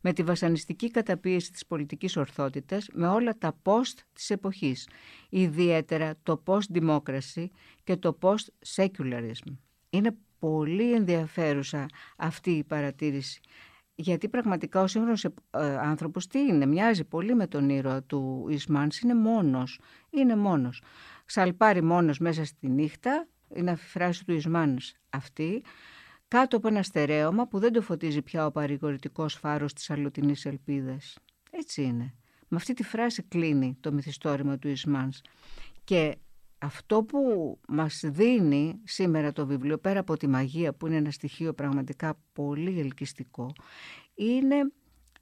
[0.00, 4.88] με τη βασανιστική καταπίεση της πολιτικής ορθότητας, με όλα τα post της εποχής,
[5.28, 7.46] ιδιαίτερα το post-democracy
[7.84, 9.56] και το post-secularism.
[9.90, 11.86] Είναι πολύ ενδιαφέρουσα
[12.16, 13.40] αυτή η παρατήρηση
[14.00, 15.30] γιατί πραγματικά ο σύγχρονος ε,
[15.76, 19.80] άνθρωπος τι είναι, μοιάζει πολύ με τον ήρωα του Ισμάνς, είναι μόνος,
[20.10, 20.82] είναι μόνος.
[21.26, 25.62] Σαλπάρει μόνος μέσα στη νύχτα, είναι η φράση του Ισμάνς αυτή,
[26.28, 31.18] κάτω από ένα στερέωμα που δεν το φωτίζει πια ο παρηγορητικός φάρος της αλλοτινής ελπίδας.
[31.50, 32.14] Έτσι είναι.
[32.48, 35.20] Με αυτή τη φράση κλείνει το μυθιστόρημα του Ισμάνς.
[35.84, 36.16] Και
[36.58, 37.18] αυτό που
[37.68, 42.80] μας δίνει σήμερα το βιβλίο, πέρα από τη μαγεία που είναι ένα στοιχείο πραγματικά πολύ
[42.80, 43.52] ελκυστικό,
[44.14, 44.56] είναι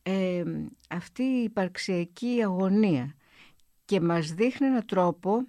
[0.03, 0.43] ε,
[0.89, 3.14] αυτή η υπαρξιακή αγωνία
[3.84, 5.47] και μας δείχνει έναν τρόπο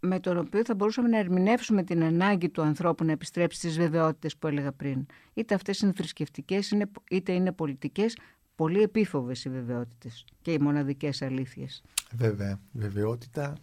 [0.00, 4.36] με τον οποίο θα μπορούσαμε να ερμηνεύσουμε την ανάγκη του ανθρώπου να επιστρέψει στις βεβαιότητες
[4.36, 5.06] που έλεγα πριν.
[5.34, 6.74] Είτε αυτές είναι θρησκευτικές,
[7.10, 8.16] είτε είναι πολιτικές,
[8.54, 11.82] πολύ επίφοβες οι βεβαιότητες και οι μοναδικές αλήθειες.
[12.12, 13.54] Βέβαια, βεβαιότητα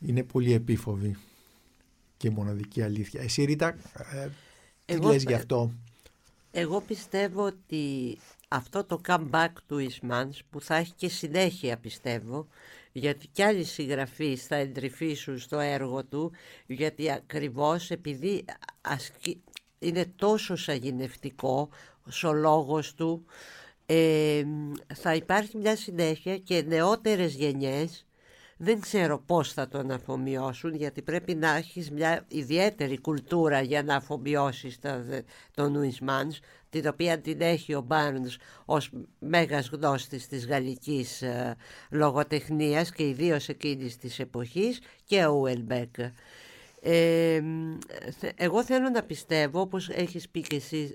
[0.00, 1.16] είναι πολύ επίφοβη
[2.16, 3.22] και μοναδική αλήθεια.
[3.22, 3.76] Εσύ Ρίτα,
[4.12, 4.28] ε,
[4.84, 5.72] τι εγώ, λες γι' αυτό;
[6.50, 8.16] Εγώ πιστεύω ότι
[8.48, 12.46] αυτό το comeback του Ισμάνς που θα έχει και συνέχεια πιστεύω
[12.92, 16.32] γιατί κι άλλοι συγγραφείς θα εντρυφήσουν στο έργο του
[16.66, 18.44] γιατί ακριβώς επειδή
[19.78, 21.68] είναι τόσο σαγηνευτικό
[22.24, 23.24] ο λόγος του
[23.86, 24.44] ε,
[24.94, 28.06] θα υπάρχει μια συνέχεια και νεότερες γενιές
[28.56, 33.96] δεν ξέρω πώς θα τον αφομοιώσουν γιατί πρέπει να έχεις μια ιδιαίτερη κουλτούρα για να
[33.96, 34.78] αφομοιώσεις
[35.54, 36.38] τον Ουισμάνς
[36.70, 41.56] την οποία την έχει ο Μπάρνς ως μέγας γνώστης της γαλλικής ε,
[41.90, 45.94] λογοτεχνίας και ιδίως εκείνης της εποχής και ο Ουελμπέκ.
[46.80, 47.40] Ε,
[48.34, 50.94] εγώ θέλω να πιστεύω όπως έχεις πει και εσύ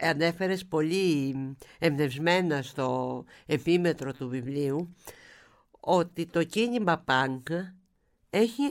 [0.00, 1.36] ανέφερες πολύ
[1.78, 4.94] εμπνευσμένα στο επίμετρο του βιβλίου
[5.90, 7.46] ότι το κίνημα πανκ
[8.30, 8.62] έχει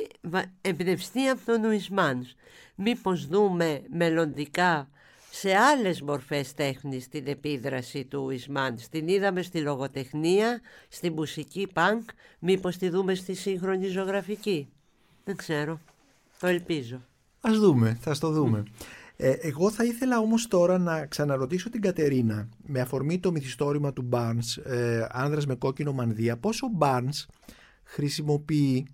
[0.61, 2.33] εμπνευστεί από τον Ουισμάνς.
[2.75, 4.89] Μήπως δούμε μελλοντικά
[5.31, 8.87] σε άλλες μορφές τέχνης την επίδραση του Ουισμάνς.
[8.87, 12.09] Την είδαμε στη λογοτεχνία, στη μουσική πανκ,
[12.39, 14.69] μήπως τη δούμε στη σύγχρονη ζωγραφική.
[15.23, 15.79] Δεν ξέρω.
[16.39, 17.01] Το ελπίζω.
[17.41, 18.63] Ας δούμε, θα το δούμε.
[19.19, 24.09] Ε, εγώ θα ήθελα όμως τώρα να ξαναρωτήσω την Κατερίνα με αφορμή το μυθιστόρημα του
[24.11, 27.25] Barnes, ε, άνδρας με κόκκινο μανδύα, πώς ο Barnes
[27.83, 28.87] χρησιμοποιεί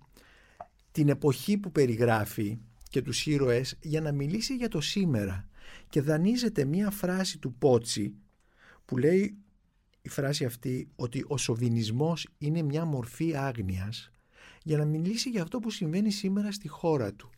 [0.92, 2.58] την εποχή που περιγράφει
[2.88, 5.48] και τους ήρωες για να μιλήσει για το σήμερα.
[5.88, 8.14] Και δανείζεται μία φράση του Πότσι
[8.84, 9.36] που λέει
[10.02, 14.10] η φράση αυτή ότι ο σοβινισμός είναι μια μορφή άγνοιας
[14.62, 17.30] για να μιλήσει για αυτό που συμβαίνει σήμερα στη χώρα του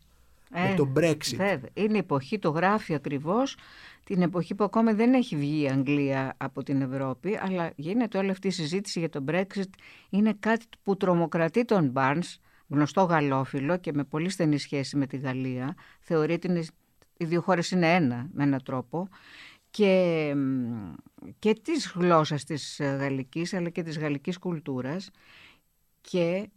[0.49, 1.35] με ε, το Brexit.
[1.35, 1.69] Βέβαια.
[1.73, 3.57] Είναι η εποχή, το γράφει ακριβώς,
[4.03, 8.29] την εποχή που ακόμα δεν έχει βγει η Αγγλία από την Ευρώπη, αλλά γίνεται όλη
[8.29, 9.69] αυτή η συζήτηση για το Brexit.
[10.09, 12.35] Είναι κάτι που τρομοκρατεί τον Barnes,
[12.67, 15.75] γνωστό γαλλόφιλο και με πολύ στενή σχέση με τη Γαλλία.
[15.99, 16.69] Θεωρεί ότι
[17.17, 19.09] οι δύο χώρες είναι ένα με έναν τρόπο
[19.69, 20.33] και,
[21.39, 25.11] και της γλώσσας της γαλλικής αλλά και της γαλλικής κουλτούρας
[26.01, 26.49] και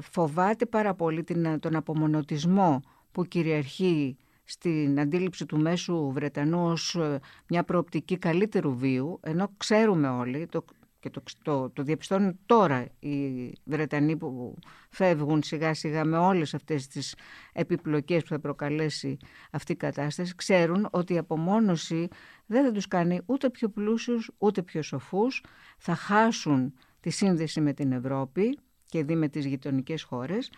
[0.00, 2.82] φοβάται πάρα πολύ την, τον απομονωτισμό
[3.12, 10.08] που κυριαρχεί στην αντίληψη του μέσου Βρετανού ως ε, μια προοπτική καλύτερου βίου, ενώ ξέρουμε
[10.08, 10.64] όλοι, το,
[11.00, 14.58] και το, το, το διαπιστώνουν τώρα οι Βρετανοί που
[14.90, 17.14] φεύγουν σιγά σιγά με όλες αυτές τις
[17.52, 19.16] επιπλοκές που θα προκαλέσει
[19.50, 22.08] αυτή η κατάσταση, ξέρουν ότι η απομόνωση
[22.46, 25.44] δεν θα τους κάνει ούτε πιο πλούσιους ούτε πιο σοφούς,
[25.78, 30.50] θα χάσουν τη σύνδεση με την Ευρώπη και δει με τις γειτονικές χώρες.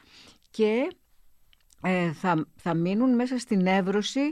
[0.50, 0.88] Και
[1.84, 4.28] ε, θα, θα μείνουν μέσα στην εύρωση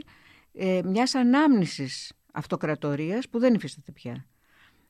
[0.53, 4.25] ε, μιας ανάμνησης αυτοκρατορίας που δεν υφίσταται πια.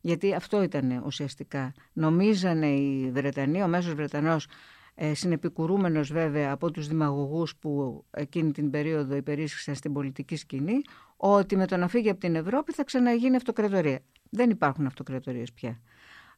[0.02, 1.74] Γιατί αυτό ήταν ουσιαστικά.
[1.94, 4.48] Νομίζανε οι Βρετανοί, ο μέσος Βρετανός,
[4.96, 10.82] ε, συνεπικουρούμενος βέβαια από τους δημαγωγούς που εκείνη την περίοδο υπερίσχυσαν στην πολιτική σκηνή,
[11.18, 14.00] ότι με το να φύγει από την Ευρώπη θα ξαναγίνει αυτοκρατορία.
[14.30, 15.82] Δεν υπάρχουν αυτοκρατορίες πια.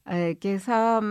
[0.04, 1.02] Ε, και θα,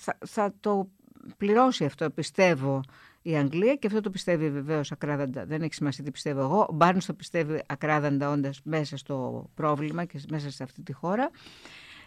[0.00, 0.90] θα, θα το
[1.36, 2.80] πληρώσει αυτό, πιστεύω,
[3.28, 5.46] η Αγγλία και αυτό το πιστεύει βεβαίως ακράδαντα.
[5.46, 6.66] Δεν έχει σημασία τι πιστεύω εγώ.
[6.68, 11.30] Ο Μπάρνς το πιστεύει ακράδαντα όντας μέσα στο πρόβλημα και μέσα σε αυτή τη χώρα.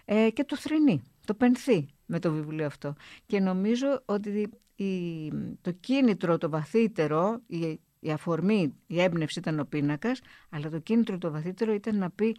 [0.06, 2.94] Ε, και το θρυνεί, το πενθεί με το βιβλίο αυτό.
[3.26, 9.66] Και νομίζω ότι η, το κίνητρο, το βαθύτερο, η, η αφορμή, η έμπνευση ήταν ο
[9.66, 12.36] πίνακας, αλλά το κίνητρο το βαθύτερο ήταν να πει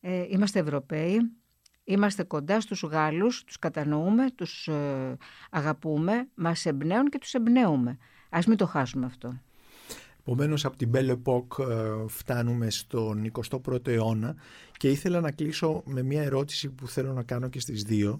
[0.00, 1.32] ε, είμαστε Ευρωπαίοι,
[1.84, 5.16] Είμαστε κοντά στους Γάλλους, τους κατανοούμε, τους ε,
[5.50, 7.98] αγαπούμε, μας εμπνέουν και τους εμπνέουμε.
[8.30, 9.40] Ας μην το χάσουμε αυτό.
[10.20, 14.34] Επομένως, από την Belle Époque ε, φτάνουμε στον 21ο αιώνα
[14.76, 18.18] και ήθελα να κλείσω με μια ερώτηση που θέλω να κάνω και στις δύο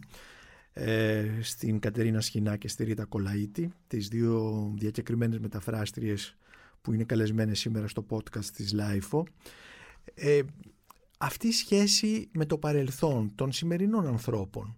[0.72, 6.36] ε, στην Κατερίνα Σχοινά και στη Ρίτα Κολαΐτη τις δύο διακεκριμένες μεταφράστριες
[6.82, 9.22] που είναι καλεσμένες σήμερα στο podcast της LIFO
[10.14, 10.40] ε,
[11.24, 14.74] αυτή η σχέση με το παρελθόν των σημερινών ανθρώπων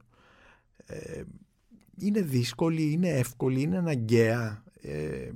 [0.87, 1.23] ε,
[1.99, 5.31] είναι δύσκολη, είναι εύκολη, είναι αναγκαία ε,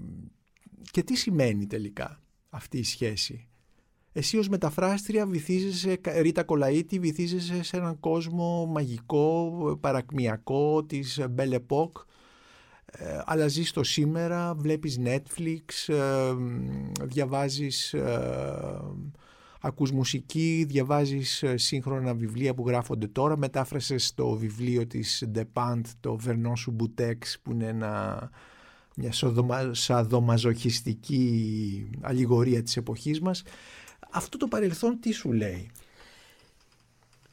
[0.90, 3.48] και τι σημαίνει τελικά αυτή η σχέση;
[4.12, 12.04] Εσύ ως μεταφράστρια βυθίζεσαι, Ρίτα Κολαΐτη, βυθίζεσαι σε έναν κόσμο μαγικό, παρακμιακό της Belle Époque,
[12.86, 16.34] ε, αλλά ζεις το σήμερα, βλέπεις Netflix, ε,
[17.02, 17.94] διαβάζεις
[19.60, 26.18] ακούς μουσική, διαβάζεις ε, σύγχρονα βιβλία που γράφονται τώρα, μετάφρασες το βιβλίο της Depant, το
[26.26, 28.30] Vernon Subutex που είναι ένα,
[28.96, 29.12] μια
[29.70, 33.42] σαδομαζοχιστική αλληγορία της εποχής μας.
[34.10, 35.70] Αυτό το παρελθόν τι σου λέει;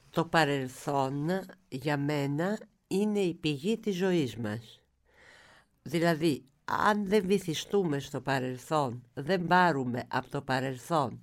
[0.09, 1.27] Το παρελθόν
[1.67, 4.81] για μένα είναι η πηγή της ζωής μας.
[5.81, 11.19] Δηλαδή, αν δεν βυθιστούμε στο παρελθόν, δεν πάρουμε από το παρελθόν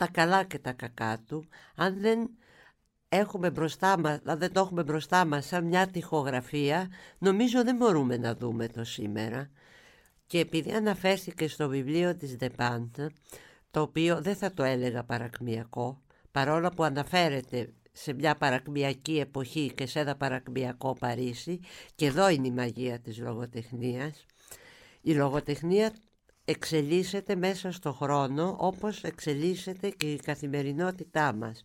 [0.00, 1.44] τα καλά και τα κακά του,
[1.74, 2.30] αν δεν,
[3.08, 6.88] έχουμε μπροστά μας, αν δεν το έχουμε μπροστά μας σαν μια τυχογραφία,
[7.18, 9.50] νομίζω δεν μπορούμε να δούμε το σήμερα.
[10.26, 12.90] Και επειδή αναφέρθηκε στο βιβλίο της Depant,
[13.70, 19.86] το οποίο δεν θα το έλεγα παρακμιακό, παρόλο που αναφέρεται σε μια παρακμιακή εποχή και
[19.86, 21.60] σε ένα παρακμιακό Παρίσι,
[21.94, 24.26] και εδώ είναι η μαγεία της λογοτεχνίας,
[25.00, 25.92] η λογοτεχνία
[26.50, 31.62] εξελίσσεται μέσα στο χρόνο όπως εξελίσσεται και η καθημερινότητά μας.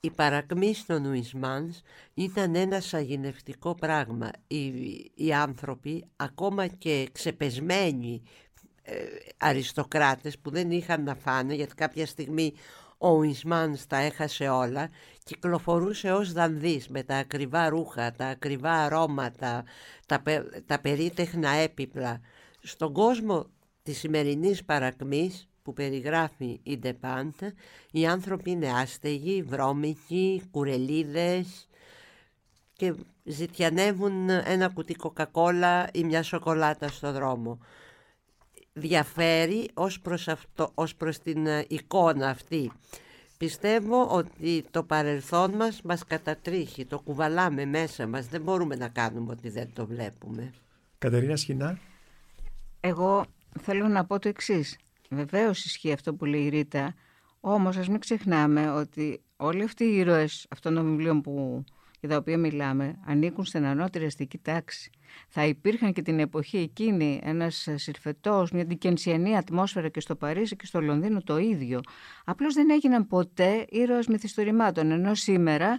[0.00, 1.80] Η παρακμή στον Ουισμάνς
[2.14, 4.30] ήταν ένα σαγηνευτικό πράγμα.
[4.46, 4.66] Οι,
[5.14, 8.22] οι άνθρωποι, ακόμα και ξεπεσμένοι
[8.82, 8.94] ε,
[9.38, 12.52] αριστοκράτες που δεν είχαν να φάνε, γιατί κάποια στιγμή
[12.98, 14.90] ο Ουισμάνς τα έχασε όλα,
[15.24, 19.64] κυκλοφορούσε ως δανδύς με τα ακριβά ρούχα, τα ακριβά αρώματα,
[20.06, 20.22] τα,
[20.66, 22.20] τα περίτεχνα έπιπλα.
[22.62, 23.46] Στον κόσμο
[23.86, 27.52] Της σημερινής παρακμής που περιγράφει η Ντεπάντα,
[27.92, 31.68] οι άνθρωποι είναι άστεγοι, βρώμικοι, κουρελίδες
[32.72, 37.58] και ζητιανεύουν ένα κουτί κοκακόλα ή μια σοκολάτα στο δρόμο.
[38.72, 42.72] Διαφέρει ως προς, αυτό, ως προς την εικόνα αυτή.
[43.38, 49.32] Πιστεύω ότι το παρελθόν μας μας κατατρίχει, το κουβαλάμε μέσα μας, δεν μπορούμε να κάνουμε
[49.32, 50.52] ότι δεν το βλέπουμε.
[50.98, 51.78] Κατερίνα Σχοινά.
[52.80, 53.26] Εγώ
[53.60, 54.78] θέλω να πω το εξής.
[55.10, 56.94] Βεβαίως ισχύει αυτό που λέει η Ρίτα,
[57.40, 61.64] όμως ας μην ξεχνάμε ότι όλοι αυτοί οι ήρωες αυτών των βιβλίων που,
[62.00, 64.90] για τα οποία μιλάμε ανήκουν στην ανώτερη αστική τάξη.
[65.28, 70.66] Θα υπήρχαν και την εποχή εκείνη ένας συρφετός, μια δικενσιανή ατμόσφαιρα και στο Παρίσι και
[70.66, 71.80] στο Λονδίνο το ίδιο.
[72.24, 74.90] Απλώς δεν έγιναν ποτέ ήρωες μυθιστορημάτων.
[74.90, 75.78] Ενώ σήμερα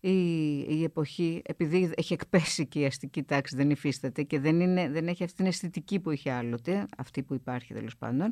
[0.00, 4.88] η, η εποχή, επειδή έχει εκπέσει και η αστική τάξη, δεν υφίσταται και δεν, είναι,
[4.90, 8.28] δεν έχει αυτή την αισθητική που είχε άλλοτε, αυτή που υπάρχει τέλος πάντων,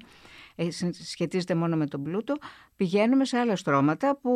[0.55, 2.35] ε, σχετίζεται μόνο με τον πλούτο,
[2.77, 4.31] πηγαίνουμε σε άλλα στρώματα που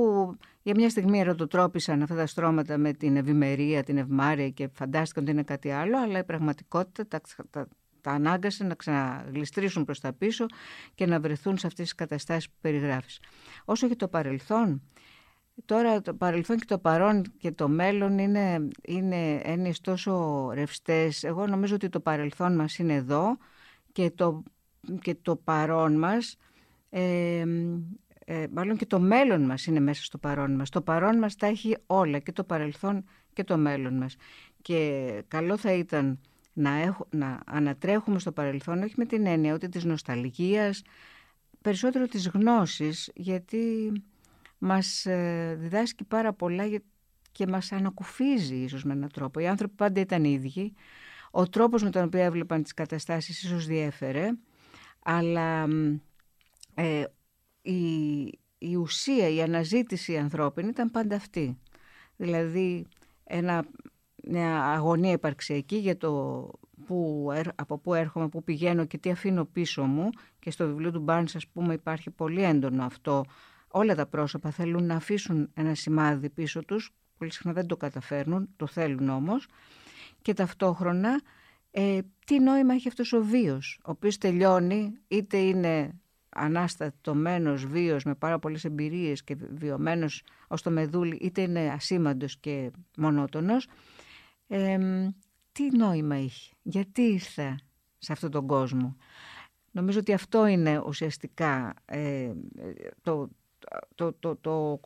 [0.62, 5.32] για μια στιγμή ερωτοτρόπησαν αυτά τα στρώματα με την ευημερία, την ευμάρεια και φαντάστηκαν ότι
[5.32, 7.20] είναι κάτι άλλο, αλλά η πραγματικότητα τα,
[7.50, 7.68] τα,
[8.00, 10.46] τα ανάγκασε να ξαναγλιστρήσουν προς τα πίσω
[10.94, 13.20] και να βρεθούν σε αυτές τις καταστάσεις που περιγράφεις.
[13.64, 14.82] Όσο για το παρελθόν,
[15.64, 21.24] τώρα το παρελθόν και το παρόν και το μέλλον είναι, είναι έννοιες τόσο ρευστές.
[21.24, 23.36] Εγώ νομίζω ότι το παρελθόν μας είναι εδώ
[23.92, 24.42] και το,
[25.00, 26.36] και το παρόν μας
[26.90, 27.44] ε,
[28.24, 30.70] ε, μάλλον και το μέλλον μας είναι μέσα στο παρόν μας.
[30.70, 34.16] Το παρόν μας τα έχει όλα και το παρελθόν και το μέλλον μας.
[34.62, 36.20] Και καλό θα ήταν
[36.52, 40.82] να, έχω, να ανατρέχουμε στο παρελθόν όχι με την έννοια ούτε της νοσταλγίας,
[41.60, 43.92] περισσότερο της γνώσης γιατί
[44.64, 46.64] μας ε, διδάσκει πάρα πολλά
[47.32, 49.40] και μας ανακουφίζει ίσως με έναν τρόπο.
[49.40, 50.74] Οι άνθρωποι πάντα ήταν ίδιοι.
[51.30, 54.30] Ο τρόπος με τον οποίο έβλεπαν τις καταστάσεις ίσως διέφερε,
[55.02, 55.68] αλλά
[56.74, 57.04] ε,
[57.62, 58.20] η,
[58.58, 61.58] η ουσία, η αναζήτηση ανθρώπινη ήταν πάντα αυτή.
[62.16, 62.86] Δηλαδή
[63.24, 63.64] ένα,
[64.24, 66.50] μια αγωνία υπαρξιακή για το
[66.86, 71.00] που, από πού έρχομαι, πού πηγαίνω και τι αφήνω πίσω μου και στο βιβλίο του
[71.00, 73.24] Μπάρνς ας πούμε υπάρχει πολύ έντονο αυτό.
[73.72, 78.48] Όλα τα πρόσωπα θέλουν να αφήσουν ένα σημάδι πίσω τους, πολύ συχνά δεν το καταφέρνουν,
[78.56, 79.48] το θέλουν όμως
[80.22, 81.20] και ταυτόχρονα
[81.70, 88.14] ε, τι νόημα έχει αυτός ο βίος, ο οποίος τελειώνει είτε είναι ανάστατωμένος βίος με
[88.14, 93.68] πάρα πολλές εμπειρίες και βιωμένος ως το μεδούλι είτε είναι ασήμαντος και μονότονος
[95.52, 97.58] τι νόημα έχει, γιατί ήρθα
[97.98, 98.96] σε αυτόν τον κόσμο.
[99.70, 102.32] Νομίζω ότι αυτό είναι ουσιαστικά ε,
[103.02, 103.28] το,
[103.94, 104.80] το, το, το,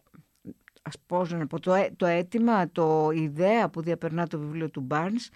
[0.83, 1.27] ας πω,
[1.61, 5.31] το, το αίτημα, το ιδέα που διαπερνά το βιβλίο του Barnes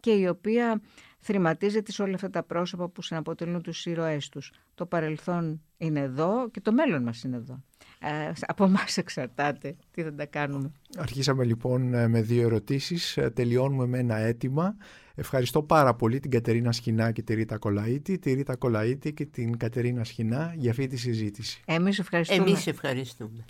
[0.00, 0.80] και η οποία
[1.18, 4.52] θρυμματίζεται σε όλα αυτά τα πρόσωπα που συναποτελούν τους ήρωές τους.
[4.74, 7.62] Το παρελθόν είναι εδώ και το μέλλον μας είναι εδώ.
[8.00, 10.72] Ε, από εμάς εξαρτάται τι θα τα κάνουμε.
[10.96, 14.76] Αρχίσαμε λοιπόν ε, με δύο ερωτήσεις, ε, τελειώνουμε με ένα αίτημα.
[15.18, 19.56] Ευχαριστώ πάρα πολύ την Κατερίνα Σχινά και τη Ρίτα Κολαΐτη, τη Ρίτα Κολαΐτη και την
[19.56, 21.62] Κατερίνα Σχινά για αυτή τη συζήτηση.
[21.66, 22.42] Εμείς ευχαριστούμε.
[22.42, 23.44] Εμείς ευχαριστούμε.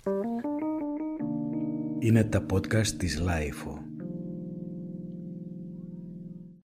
[1.99, 3.86] Είναι τα podcast της LiFO.